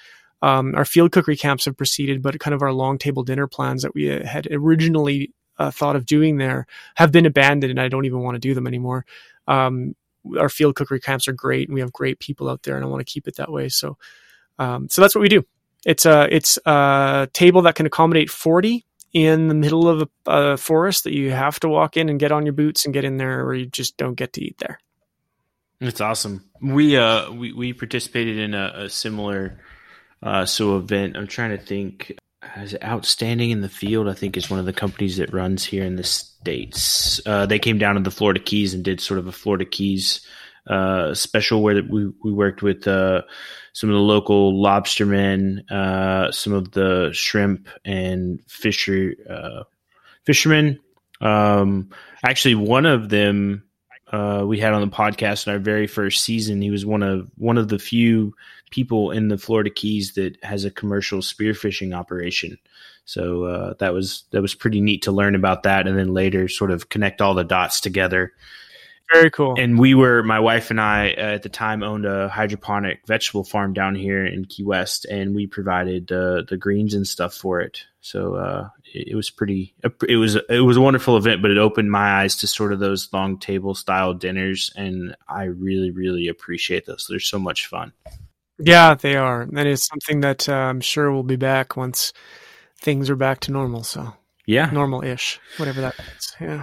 [0.44, 3.80] Um, our field cookery camps have proceeded, but kind of our long table dinner plans
[3.82, 6.66] that we had originally uh, thought of doing there
[6.96, 9.06] have been abandoned, and I don't even want to do them anymore.
[9.48, 9.96] Um,
[10.38, 12.88] our field cookery camps are great, and we have great people out there, and I
[12.88, 13.70] want to keep it that way.
[13.70, 13.96] So,
[14.58, 15.46] um, so that's what we do.
[15.86, 18.84] It's a it's a table that can accommodate forty
[19.14, 22.32] in the middle of a, a forest that you have to walk in and get
[22.32, 24.78] on your boots and get in there, or you just don't get to eat there.
[25.80, 26.44] It's awesome.
[26.60, 29.58] We uh we, we participated in a, a similar
[30.24, 31.16] uh so event.
[31.16, 32.16] I'm trying to think.
[32.56, 34.06] Is outstanding in the field?
[34.06, 37.18] I think is one of the companies that runs here in the states.
[37.24, 40.20] Uh, they came down to the Florida Keys and did sort of a Florida Keys
[40.68, 43.22] uh, special where we we worked with uh,
[43.72, 49.64] some of the local lobstermen, uh, some of the shrimp and fisher uh,
[50.24, 50.78] fishermen.
[51.20, 51.90] Um,
[52.24, 53.64] actually, one of them
[54.12, 56.62] uh, we had on the podcast in our very first season.
[56.62, 58.34] He was one of one of the few
[58.74, 62.58] people in the Florida Keys that has a commercial spearfishing operation.
[63.04, 66.48] So uh, that was that was pretty neat to learn about that, and then later
[66.48, 68.32] sort of connect all the dots together.
[69.12, 69.54] Very cool.
[69.56, 73.44] And we were my wife and I uh, at the time owned a hydroponic vegetable
[73.44, 77.60] farm down here in Key West, and we provided uh, the greens and stuff for
[77.60, 77.84] it.
[78.00, 79.74] So uh, it, it was pretty.
[80.08, 82.80] It was it was a wonderful event, but it opened my eyes to sort of
[82.80, 87.06] those long table style dinners, and I really really appreciate those.
[87.08, 87.92] They're so much fun.
[88.58, 92.12] Yeah, they are, and it's something that uh, I'm sure will be back once
[92.80, 93.82] things are back to normal.
[93.82, 94.14] So
[94.46, 96.36] Yeah, normal-ish, whatever that is.
[96.40, 96.62] Yeah,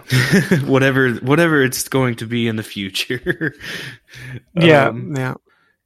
[0.66, 3.54] whatever whatever it's going to be in the future.
[4.56, 5.34] yeah, Um, yeah.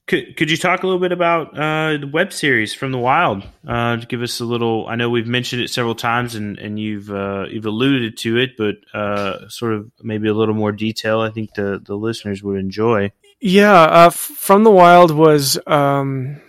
[0.08, 3.44] Could could you talk a little bit about uh, the web series from the wild?
[3.68, 4.88] Uh, to give us a little.
[4.88, 8.52] I know we've mentioned it several times, and and you've uh, you've alluded to it,
[8.56, 11.22] but uh, sort of maybe a little more detail.
[11.22, 13.14] I think the the listeners would enjoy.
[13.42, 16.42] Yeah, uh, from the wild was um,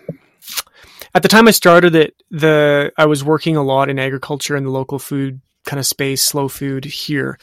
[1.15, 2.15] at the time I started it.
[2.31, 6.23] The I was working a lot in agriculture and the local food kind of space,
[6.23, 7.39] slow food here,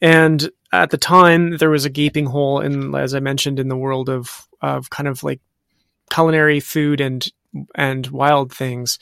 [0.00, 3.76] and at the time there was a gaping hole in, as I mentioned, in the
[3.76, 5.40] world of of kind of like
[6.10, 7.30] culinary food and
[7.74, 8.98] and wild things.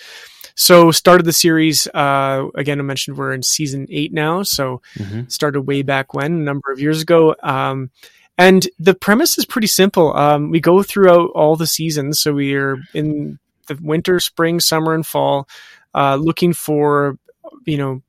[0.57, 1.89] So started the series.
[1.89, 4.43] Uh, again, I mentioned we're in season eight now.
[4.43, 4.83] So
[5.29, 7.35] started way back when, a number of years ago.
[7.43, 7.91] Um,
[8.37, 10.17] and the premise is pretty simple.
[10.17, 12.21] Um, we go throughout all the seasons.
[12.21, 15.49] So we are in the winter, spring, summer, and fall,
[15.95, 17.19] uh, looking for,
[17.65, 18.03] you know,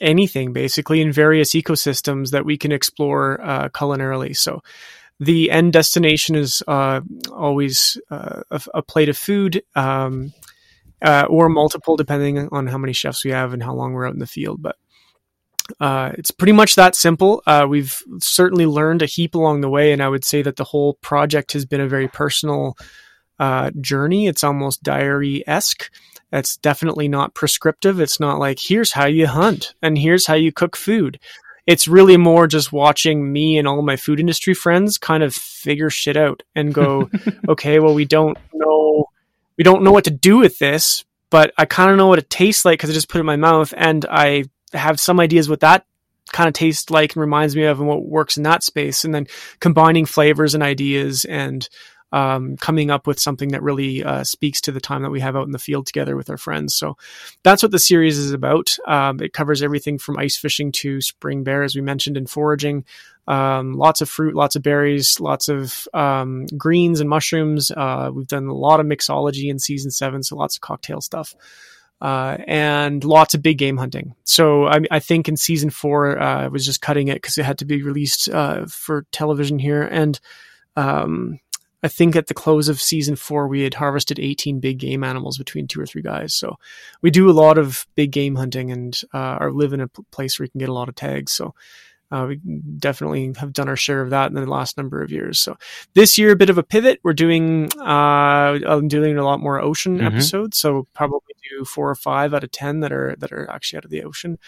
[0.00, 4.36] anything basically in various ecosystems that we can explore uh, culinarily.
[4.36, 4.62] So
[5.20, 7.00] the end destination is uh,
[7.32, 9.62] always uh, a, a plate of food.
[9.74, 10.32] Um,
[11.04, 14.14] uh, or multiple, depending on how many chefs we have and how long we're out
[14.14, 14.62] in the field.
[14.62, 14.76] But
[15.80, 17.42] uh, it's pretty much that simple.
[17.46, 20.64] Uh, we've certainly learned a heap along the way, and I would say that the
[20.64, 22.76] whole project has been a very personal
[23.38, 24.26] uh, journey.
[24.26, 25.90] It's almost diary esque.
[26.32, 28.00] It's definitely not prescriptive.
[28.00, 31.18] It's not like, here's how you hunt and here's how you cook food.
[31.66, 35.90] It's really more just watching me and all my food industry friends kind of figure
[35.90, 37.10] shit out and go,
[37.48, 39.06] okay, well, we don't know
[39.58, 42.30] we don't know what to do with this, but I kind of know what it
[42.30, 45.48] tastes like because I just put it in my mouth and I have some ideas
[45.48, 45.86] what that
[46.32, 49.04] kind of tastes like and reminds me of and what works in that space.
[49.04, 49.26] And then
[49.60, 51.68] combining flavors and ideas and
[52.12, 55.34] um, coming up with something that really uh, speaks to the time that we have
[55.34, 56.74] out in the field together with our friends.
[56.74, 56.96] So
[57.42, 58.76] that's what the series is about.
[58.86, 62.84] Um, it covers everything from ice fishing to spring bear, as we mentioned, and foraging.
[63.26, 67.70] Um, lots of fruit, lots of berries, lots of um, greens and mushrooms.
[67.70, 71.34] Uh, we've done a lot of mixology in season seven, so lots of cocktail stuff.
[72.02, 74.16] Uh, and lots of big game hunting.
[74.24, 77.44] So I, I think in season four, uh, I was just cutting it because it
[77.44, 79.82] had to be released uh, for television here.
[79.82, 80.18] And
[80.74, 81.38] um,
[81.80, 85.38] I think at the close of season four, we had harvested 18 big game animals
[85.38, 86.34] between two or three guys.
[86.34, 86.56] So
[87.02, 90.44] we do a lot of big game hunting and uh, live in a place where
[90.46, 91.30] we can get a lot of tags.
[91.30, 91.54] So
[92.12, 92.36] uh, we
[92.78, 95.40] definitely have done our share of that in the last number of years.
[95.40, 95.56] So
[95.94, 97.00] this year, a bit of a pivot.
[97.02, 100.06] We're doing uh, I'm doing a lot more ocean Mhm.
[100.06, 100.58] episodes.
[100.58, 103.84] So probably do four or five out of ten that are that are actually out
[103.86, 104.38] of the ocean.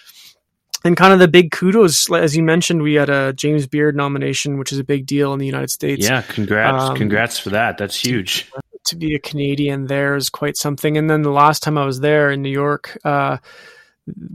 [0.87, 4.59] and kind of the big kudos, as you mentioned, we had a James Beard nomination,
[4.59, 6.05] which is a big deal in the United States.
[6.07, 7.79] Yeah, congrats, Um, congrats for that.
[7.79, 8.51] That's huge.
[8.89, 10.99] to be a Canadian there is quite something.
[10.99, 13.39] And then the last time I was there in New York, uh,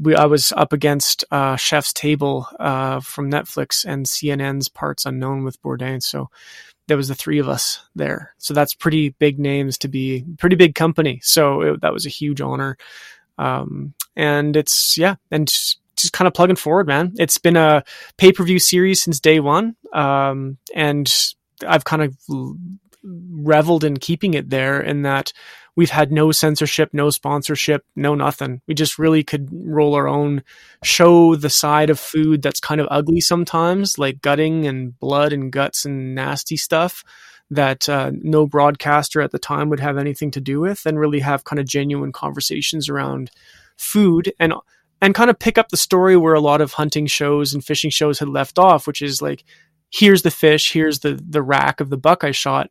[0.01, 5.43] we I was up against uh, Chef's Table uh, from Netflix and CNN's Parts Unknown
[5.43, 6.01] with Bourdain.
[6.01, 6.30] So
[6.88, 8.34] there was the three of us there.
[8.39, 11.20] So that's pretty big names to be pretty big company.
[11.24, 12.78] So it, that was a huge honor.
[13.38, 17.13] Um, and it's yeah, and just, just kind of plugging forward, man.
[17.17, 17.84] It's been a
[18.17, 21.11] pay per view series since day one, um, and
[21.65, 22.17] I've kind of
[23.03, 25.32] reveled in keeping it there in that
[25.76, 28.61] we've had no censorship, no sponsorship, no nothing.
[28.67, 30.43] We just really could roll our own,
[30.84, 35.51] show the side of food that's kind of ugly sometimes, like gutting and blood and
[35.51, 37.03] guts and nasty stuff
[37.51, 41.20] that uh, no broadcaster at the time would have anything to do with, and really
[41.20, 43.32] have kind of genuine conversations around
[43.78, 44.53] food and
[45.01, 47.89] and kind of pick up the story where a lot of hunting shows and fishing
[47.89, 49.45] shows had left off, which is like,
[49.89, 52.70] here's the fish, here's the the rack of the buck I shot,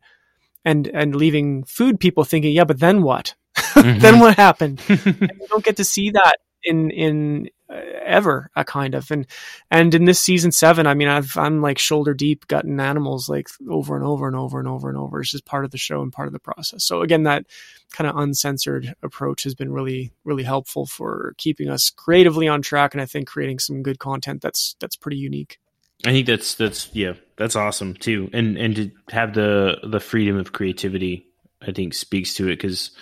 [0.68, 3.34] and and leaving food people thinking, yeah, but then what?
[3.74, 4.80] then what happened?
[4.88, 9.26] and you don't get to see that in in uh, ever a kind of and
[9.70, 13.48] and in this season seven, I mean, I've I'm like shoulder deep gutting animals like
[13.70, 15.20] over and over and over and over and over.
[15.20, 16.84] It's just part of the show and part of the process.
[16.84, 17.46] So again, that
[17.92, 22.92] kind of uncensored approach has been really really helpful for keeping us creatively on track,
[22.92, 25.58] and I think creating some good content that's that's pretty unique.
[26.06, 30.36] I think that's that's yeah, that's awesome too, and and to have the the freedom
[30.36, 31.26] of creativity,
[31.60, 32.92] I think speaks to it because,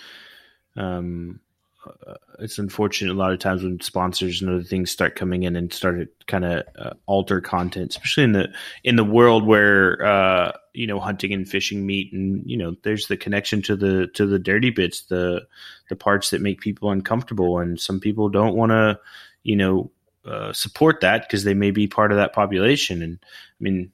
[0.75, 1.39] um,
[1.85, 5.55] uh, it's unfortunate a lot of times when sponsors and other things start coming in
[5.55, 8.47] and start to kind of uh, alter content, especially in the
[8.83, 13.07] in the world where uh, you know hunting and fishing meet, and you know there's
[13.07, 15.45] the connection to the to the dirty bits, the
[15.89, 18.99] the parts that make people uncomfortable, and some people don't want to,
[19.43, 19.91] you know,
[20.27, 23.01] uh, support that because they may be part of that population.
[23.01, 23.91] And I mean,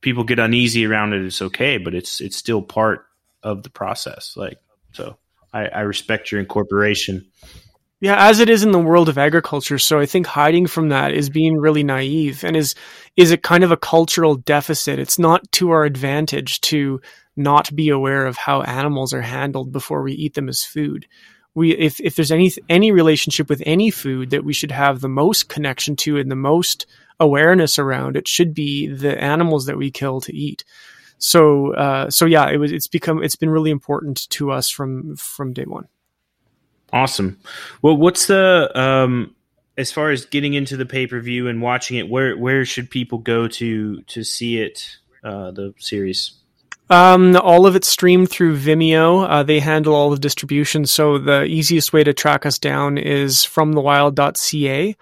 [0.00, 3.06] people get uneasy around it, it's okay, but it's it's still part
[3.42, 4.34] of the process.
[4.36, 4.58] Like
[4.92, 5.16] so,
[5.52, 7.26] I, I respect your incorporation.
[8.02, 9.78] Yeah, as it is in the world of agriculture.
[9.78, 12.74] So I think hiding from that is being really naive and is
[13.16, 14.98] is it kind of a cultural deficit.
[14.98, 17.00] It's not to our advantage to
[17.36, 21.06] not be aware of how animals are handled before we eat them as food.
[21.54, 25.08] We if if there's any any relationship with any food that we should have the
[25.08, 26.86] most connection to and the most
[27.18, 30.64] awareness around, it should be the animals that we kill to eat.
[31.18, 35.16] So uh, so yeah, it was it's become it's been really important to us from
[35.16, 35.88] from day one.
[36.92, 37.38] Awesome.
[37.82, 39.34] Well, what's the um
[39.76, 42.08] as far as getting into the pay per view and watching it?
[42.08, 44.96] Where where should people go to to see it?
[45.22, 46.39] Uh, the series.
[46.90, 49.24] Um, all of it's streamed through Vimeo.
[49.28, 53.36] Uh, they handle all the distribution, so the easiest way to track us down is
[53.46, 54.96] fromthewild.ca.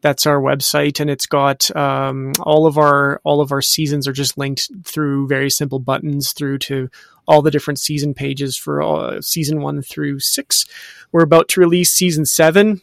[0.00, 4.12] That's our website, and it's got um, all of our all of our seasons are
[4.12, 6.88] just linked through very simple buttons through to
[7.26, 10.66] all the different season pages for uh, season one through six.
[11.12, 12.82] We're about to release season seven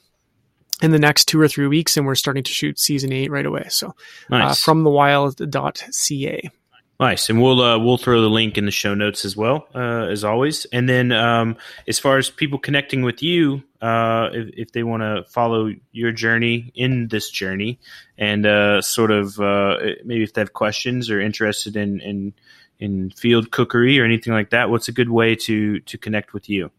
[0.81, 3.45] in the next two or three weeks, and we're starting to shoot season eight right
[3.45, 3.67] away.
[3.69, 3.95] So,
[4.29, 4.51] Nice.
[4.51, 6.49] uh, from thewild.ca.
[7.01, 10.05] Nice, and we'll uh, we'll throw the link in the show notes as well uh,
[10.11, 10.65] as always.
[10.65, 15.01] And then um, as far as people connecting with you, uh, if, if they want
[15.01, 17.79] to follow your journey in this journey,
[18.19, 22.33] and uh, sort of uh, maybe if they have questions or interested in, in
[22.79, 26.49] in field cookery or anything like that, what's a good way to to connect with
[26.49, 26.69] you?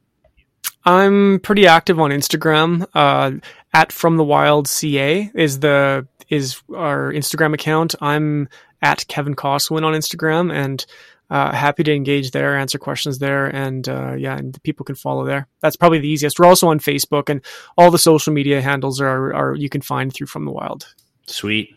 [0.84, 2.86] I'm pretty active on Instagram.
[2.94, 3.32] Uh,
[3.72, 7.94] at from the wild ca is the is our Instagram account.
[8.00, 8.48] I'm
[8.80, 10.84] at Kevin Kossowan on Instagram and
[11.30, 15.24] uh, happy to engage there, answer questions there, and uh, yeah, and people can follow
[15.24, 15.48] there.
[15.60, 16.38] That's probably the easiest.
[16.38, 17.40] We're also on Facebook, and
[17.78, 20.94] all the social media handles are are you can find through From the Wild.
[21.26, 21.74] Sweet.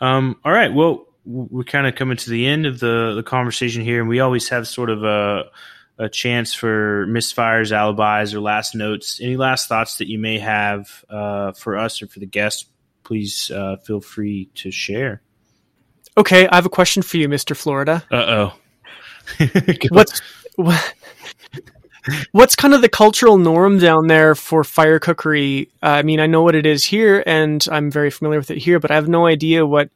[0.00, 0.72] Um, all right.
[0.72, 4.20] Well, we're kind of coming to the end of the, the conversation here, and we
[4.20, 5.44] always have sort of a,
[5.98, 9.20] a chance for misfires, alibis, or last notes.
[9.20, 12.66] Any last thoughts that you may have uh, for us or for the guests?
[13.02, 15.22] Please uh, feel free to share.
[16.16, 18.04] Okay, I have a question for you, Mister Florida.
[18.10, 18.52] Uh oh.
[19.90, 20.20] What's
[20.56, 20.94] what,
[22.32, 25.70] what's kind of the cultural norm down there for fire cookery?
[25.82, 28.58] Uh, I mean, I know what it is here, and I'm very familiar with it
[28.58, 29.90] here, but I have no idea what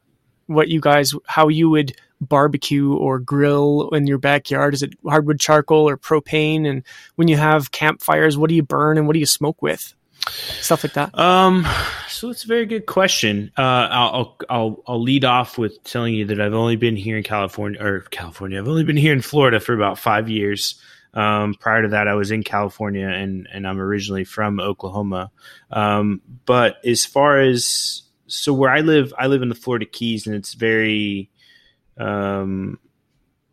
[0.47, 4.73] what you guys how you would barbecue or grill in your backyard.
[4.73, 6.67] Is it hardwood charcoal or propane?
[6.69, 6.83] And
[7.15, 9.93] when you have campfires, what do you burn and what do you smoke with?
[10.29, 11.17] Stuff like that.
[11.19, 11.67] Um,
[12.07, 13.51] so it's a very good question.
[13.57, 17.23] Uh, I'll, I'll I'll lead off with telling you that I've only been here in
[17.23, 18.57] California or California.
[18.57, 20.81] I've only been here in Florida for about five years.
[21.13, 25.29] Um, prior to that, I was in California, and and I'm originally from Oklahoma.
[25.71, 30.25] Um, but as far as so where I live, I live in the Florida Keys,
[30.25, 31.29] and it's very,
[31.97, 32.79] um,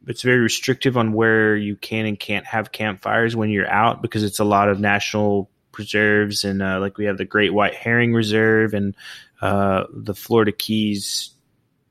[0.07, 4.22] it's very restrictive on where you can and can't have campfires when you're out because
[4.22, 8.12] it's a lot of national preserves and uh, like we have the Great White Heron
[8.12, 8.97] Reserve and
[9.41, 11.30] uh, the Florida Keys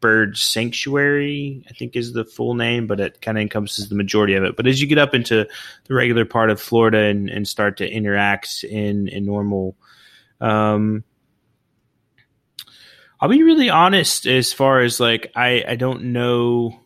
[0.01, 4.33] Bird Sanctuary, I think is the full name, but it kind of encompasses the majority
[4.35, 4.55] of it.
[4.55, 5.45] But as you get up into
[5.85, 9.75] the regular part of Florida and, and start to interact in in normal,
[10.39, 11.03] um,
[13.19, 16.79] I'll be really honest as far as like I I don't know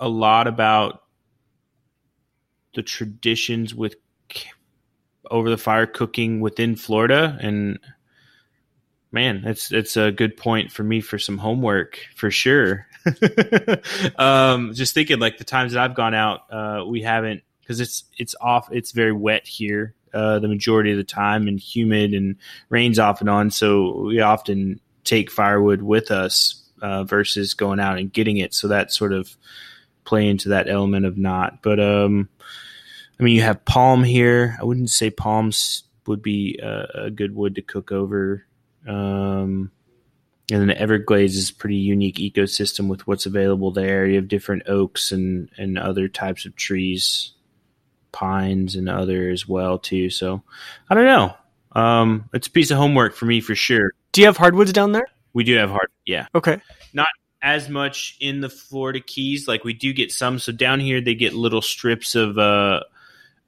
[0.00, 1.02] a lot about
[2.74, 3.96] the traditions with
[5.30, 7.38] over the fire cooking within Florida?
[7.40, 7.78] And
[9.10, 12.86] man that's that's a good point for me for some homework for sure.
[14.18, 18.04] Um, just thinking like the times that I've gone out uh, we haven't because it's
[18.18, 22.36] it's off it's very wet here uh, the majority of the time and humid and
[22.68, 23.50] rains off and on.
[23.50, 28.68] So we often take firewood with us uh, versus going out and getting it so
[28.68, 29.36] that sort of
[30.04, 32.28] play into that element of not but um
[33.18, 34.56] I mean, you have palm here.
[34.60, 38.44] I wouldn't say palms would be a, a good wood to cook over.
[38.86, 39.72] Um,
[40.50, 44.06] and then the Everglades is pretty unique ecosystem with what's available there.
[44.06, 47.32] You have different oaks and, and other types of trees,
[48.12, 50.10] pines and other as well too.
[50.10, 50.42] So
[50.88, 51.34] I don't know.
[51.72, 53.92] Um, it's a piece of homework for me for sure.
[54.12, 55.06] Do you have hardwoods down there?
[55.32, 56.26] We do have hard, yeah.
[56.34, 56.60] Okay.
[56.92, 57.08] Not
[57.42, 59.46] as much in the Florida Keys.
[59.46, 60.38] Like we do get some.
[60.38, 62.80] So down here they get little strips of uh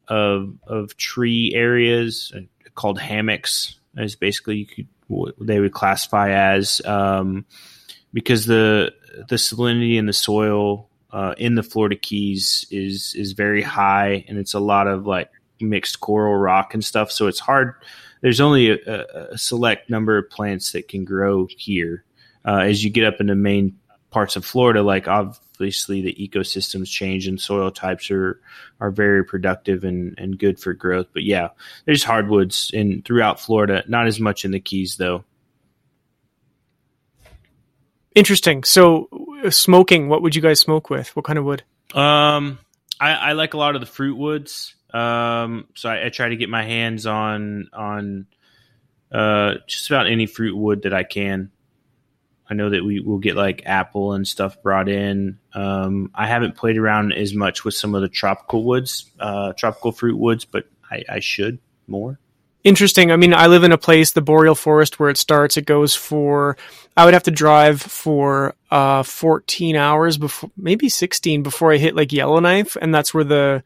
[0.08, 2.40] of of tree areas uh,
[2.74, 3.76] called hammocks.
[3.96, 7.44] Is basically you could what they would classify as um,
[8.12, 8.94] because the
[9.28, 14.38] the salinity in the soil uh, in the Florida Keys is is very high, and
[14.38, 15.30] it's a lot of like
[15.60, 17.10] mixed coral rock and stuff.
[17.10, 17.74] So it's hard.
[18.20, 22.04] There's only a, a select number of plants that can grow here.
[22.44, 23.78] Uh, as you get up into main
[24.10, 28.40] parts of Florida, like obviously the ecosystems change and soil types are
[28.80, 31.08] are very productive and, and good for growth.
[31.12, 31.48] But yeah,
[31.84, 35.24] there's hardwoods in throughout Florida, not as much in the Keys though.
[38.14, 38.64] Interesting.
[38.64, 39.08] So,
[39.50, 40.08] smoking.
[40.08, 41.14] What would you guys smoke with?
[41.14, 41.62] What kind of wood?
[41.94, 42.58] Um,
[42.98, 44.74] I, I like a lot of the fruit woods.
[44.94, 48.26] Um, so I, I try to get my hands on on
[49.12, 51.50] uh just about any fruit wood that I can.
[52.50, 55.38] I know that we will get like apple and stuff brought in.
[55.54, 59.92] Um, I haven't played around as much with some of the tropical woods, uh, tropical
[59.92, 62.18] fruit woods, but I, I should more.
[62.62, 63.10] Interesting.
[63.10, 65.56] I mean, I live in a place, the boreal forest, where it starts.
[65.56, 66.58] It goes for,
[66.94, 71.96] I would have to drive for uh, 14 hours before, maybe 16 before I hit
[71.96, 73.62] like Yellowknife, and that's where the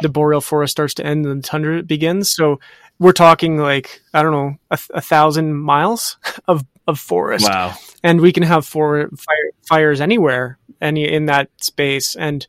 [0.00, 2.30] the boreal forest starts to end and the tundra begins.
[2.30, 2.60] So
[2.98, 6.16] we're talking like I don't know a, a thousand miles
[6.48, 7.46] of of forest.
[7.46, 7.74] Wow.
[8.02, 12.16] And we can have for fire, fires anywhere, any in that space.
[12.16, 12.46] And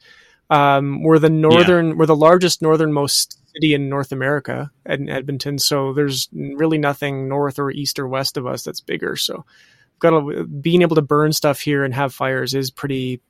[0.50, 1.94] um, we're the northern, yeah.
[1.96, 5.60] we're the largest northernmost city in North America, in Edmonton.
[5.60, 9.16] So there's really nothing north or east or west of us that's bigger.
[9.18, 9.46] So
[10.00, 13.22] got to being able to burn stuff here and have fires is pretty.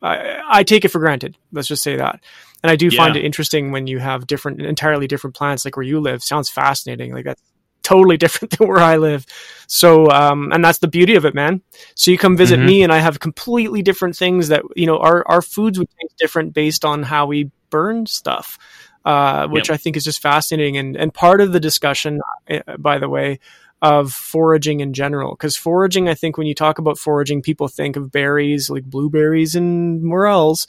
[0.00, 1.36] I, I take it for granted.
[1.52, 2.22] Let's just say that.
[2.66, 2.96] And I do yeah.
[2.96, 6.20] find it interesting when you have different, entirely different plants, like where you live.
[6.20, 7.12] Sounds fascinating.
[7.12, 7.40] Like that's
[7.84, 9.24] totally different than where I live.
[9.68, 11.62] So, um, and that's the beauty of it, man.
[11.94, 12.66] So you come visit mm-hmm.
[12.66, 16.18] me and I have completely different things that, you know, our, our foods would taste
[16.18, 18.58] different based on how we burn stuff.
[19.04, 19.74] Uh, which yep.
[19.74, 23.38] I think is just fascinating and, and part of the discussion, uh, by the way,
[23.82, 25.32] of foraging in general.
[25.32, 29.54] Because foraging, I think when you talk about foraging, people think of berries like blueberries
[29.54, 30.66] and morels,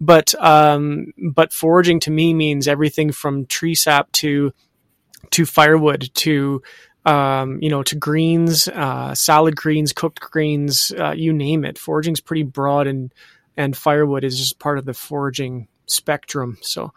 [0.00, 4.52] but um, but foraging to me means everything from tree sap to
[5.30, 6.62] to firewood to
[7.06, 11.78] um, you know to greens, uh, salad greens, cooked greens, uh, you name it.
[11.78, 13.12] Foraging's pretty broad, and
[13.56, 16.58] and firewood is just part of the foraging spectrum.
[16.60, 16.92] So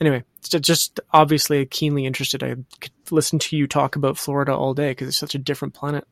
[0.00, 2.42] anyway, just obviously keenly interested.
[2.42, 5.74] I could listen to you talk about Florida all day because it's such a different
[5.74, 6.06] planet.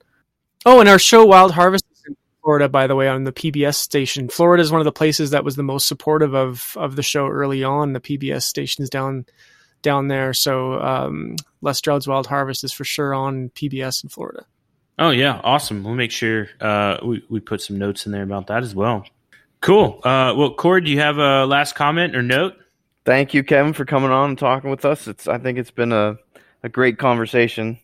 [0.66, 3.76] Oh, and our show Wild Harvest is in Florida, by the way, on the PBS
[3.76, 4.28] station.
[4.28, 7.28] Florida is one of the places that was the most supportive of of the show
[7.28, 7.92] early on.
[7.92, 9.26] The PBS stations down
[9.82, 10.32] down there.
[10.34, 14.46] So um, Les Stroud's Wild Harvest is for sure on PBS in Florida.
[14.98, 15.84] Oh yeah, awesome.
[15.84, 19.06] We'll make sure uh, we we put some notes in there about that as well.
[19.60, 20.00] Cool.
[20.04, 22.54] Uh, well, Cord, do you have a last comment or note?
[23.04, 25.08] Thank you, Kevin, for coming on and talking with us.
[25.08, 26.18] It's I think it's been a
[26.62, 27.78] a great conversation.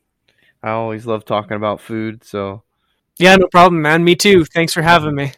[0.63, 2.25] I always love talking about food.
[2.25, 2.63] So
[3.19, 4.05] yeah, no problem, man.
[4.05, 4.45] Me too.
[4.45, 5.33] Thanks for having me.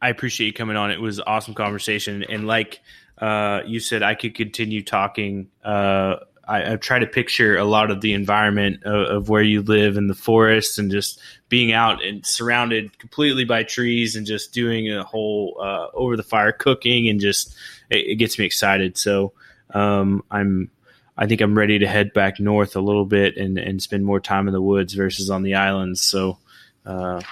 [0.00, 0.90] I appreciate you coming on.
[0.90, 2.80] It was awesome conversation, and like
[3.18, 5.48] uh, you said I could continue talking.
[5.64, 6.16] Uh,
[6.46, 9.96] I, I try to picture a lot of the environment of, of where you live
[9.96, 14.92] in the forest and just being out and surrounded completely by trees and just doing
[14.92, 17.56] a whole uh, over the fire cooking and just
[17.90, 18.96] it, it gets me excited.
[18.96, 19.32] So
[19.74, 20.70] um, I'm
[21.16, 24.20] I think I'm ready to head back north a little bit and, and spend more
[24.20, 26.02] time in the woods versus on the islands.
[26.02, 26.38] So
[26.84, 27.22] uh,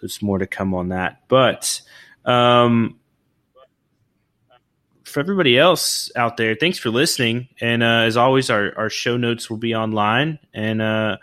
[0.00, 1.22] there's more to come on that.
[1.28, 1.80] But
[2.24, 2.98] um,
[5.04, 7.48] for everybody else out there, thanks for listening.
[7.60, 10.38] And uh, as always, our, our show notes will be online.
[10.54, 11.16] And uh,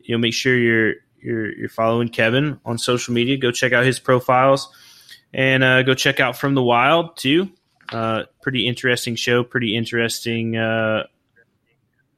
[0.00, 3.36] you know, make sure you're you're you're following Kevin on social media.
[3.36, 4.68] Go check out his profiles,
[5.32, 7.50] and uh, go check out From the Wild too.
[7.90, 9.44] Uh, pretty interesting show.
[9.44, 11.04] Pretty interesting uh,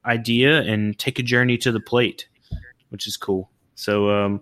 [0.05, 2.29] idea, and take a journey to the plate,
[2.91, 3.51] which is cool.
[3.75, 4.11] So.
[4.11, 4.41] Um,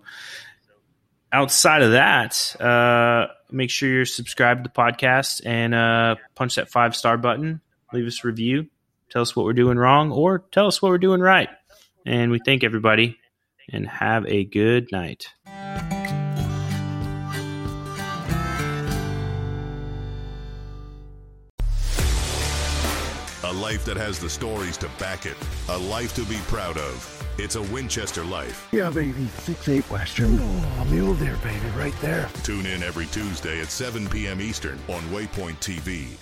[1.33, 6.69] outside of that, uh, make sure you're subscribed to the podcast and uh, punch that
[6.69, 7.59] five star button.
[7.91, 8.67] Leave us a review.
[9.09, 11.49] Tell us what we're doing wrong or tell us what we're doing right.
[12.05, 13.17] And we thank everybody
[13.69, 15.27] and have a good night.
[23.53, 25.37] A life that has the stories to back it.
[25.69, 27.23] A life to be proud of.
[27.37, 28.67] It's a Winchester life.
[28.71, 29.27] Yeah, baby.
[29.27, 30.39] Six eight Western.
[30.39, 32.29] Oh, mule deer, baby, right there.
[32.41, 34.41] Tune in every Tuesday at 7 p.m.
[34.41, 36.17] Eastern on Waypoint TV.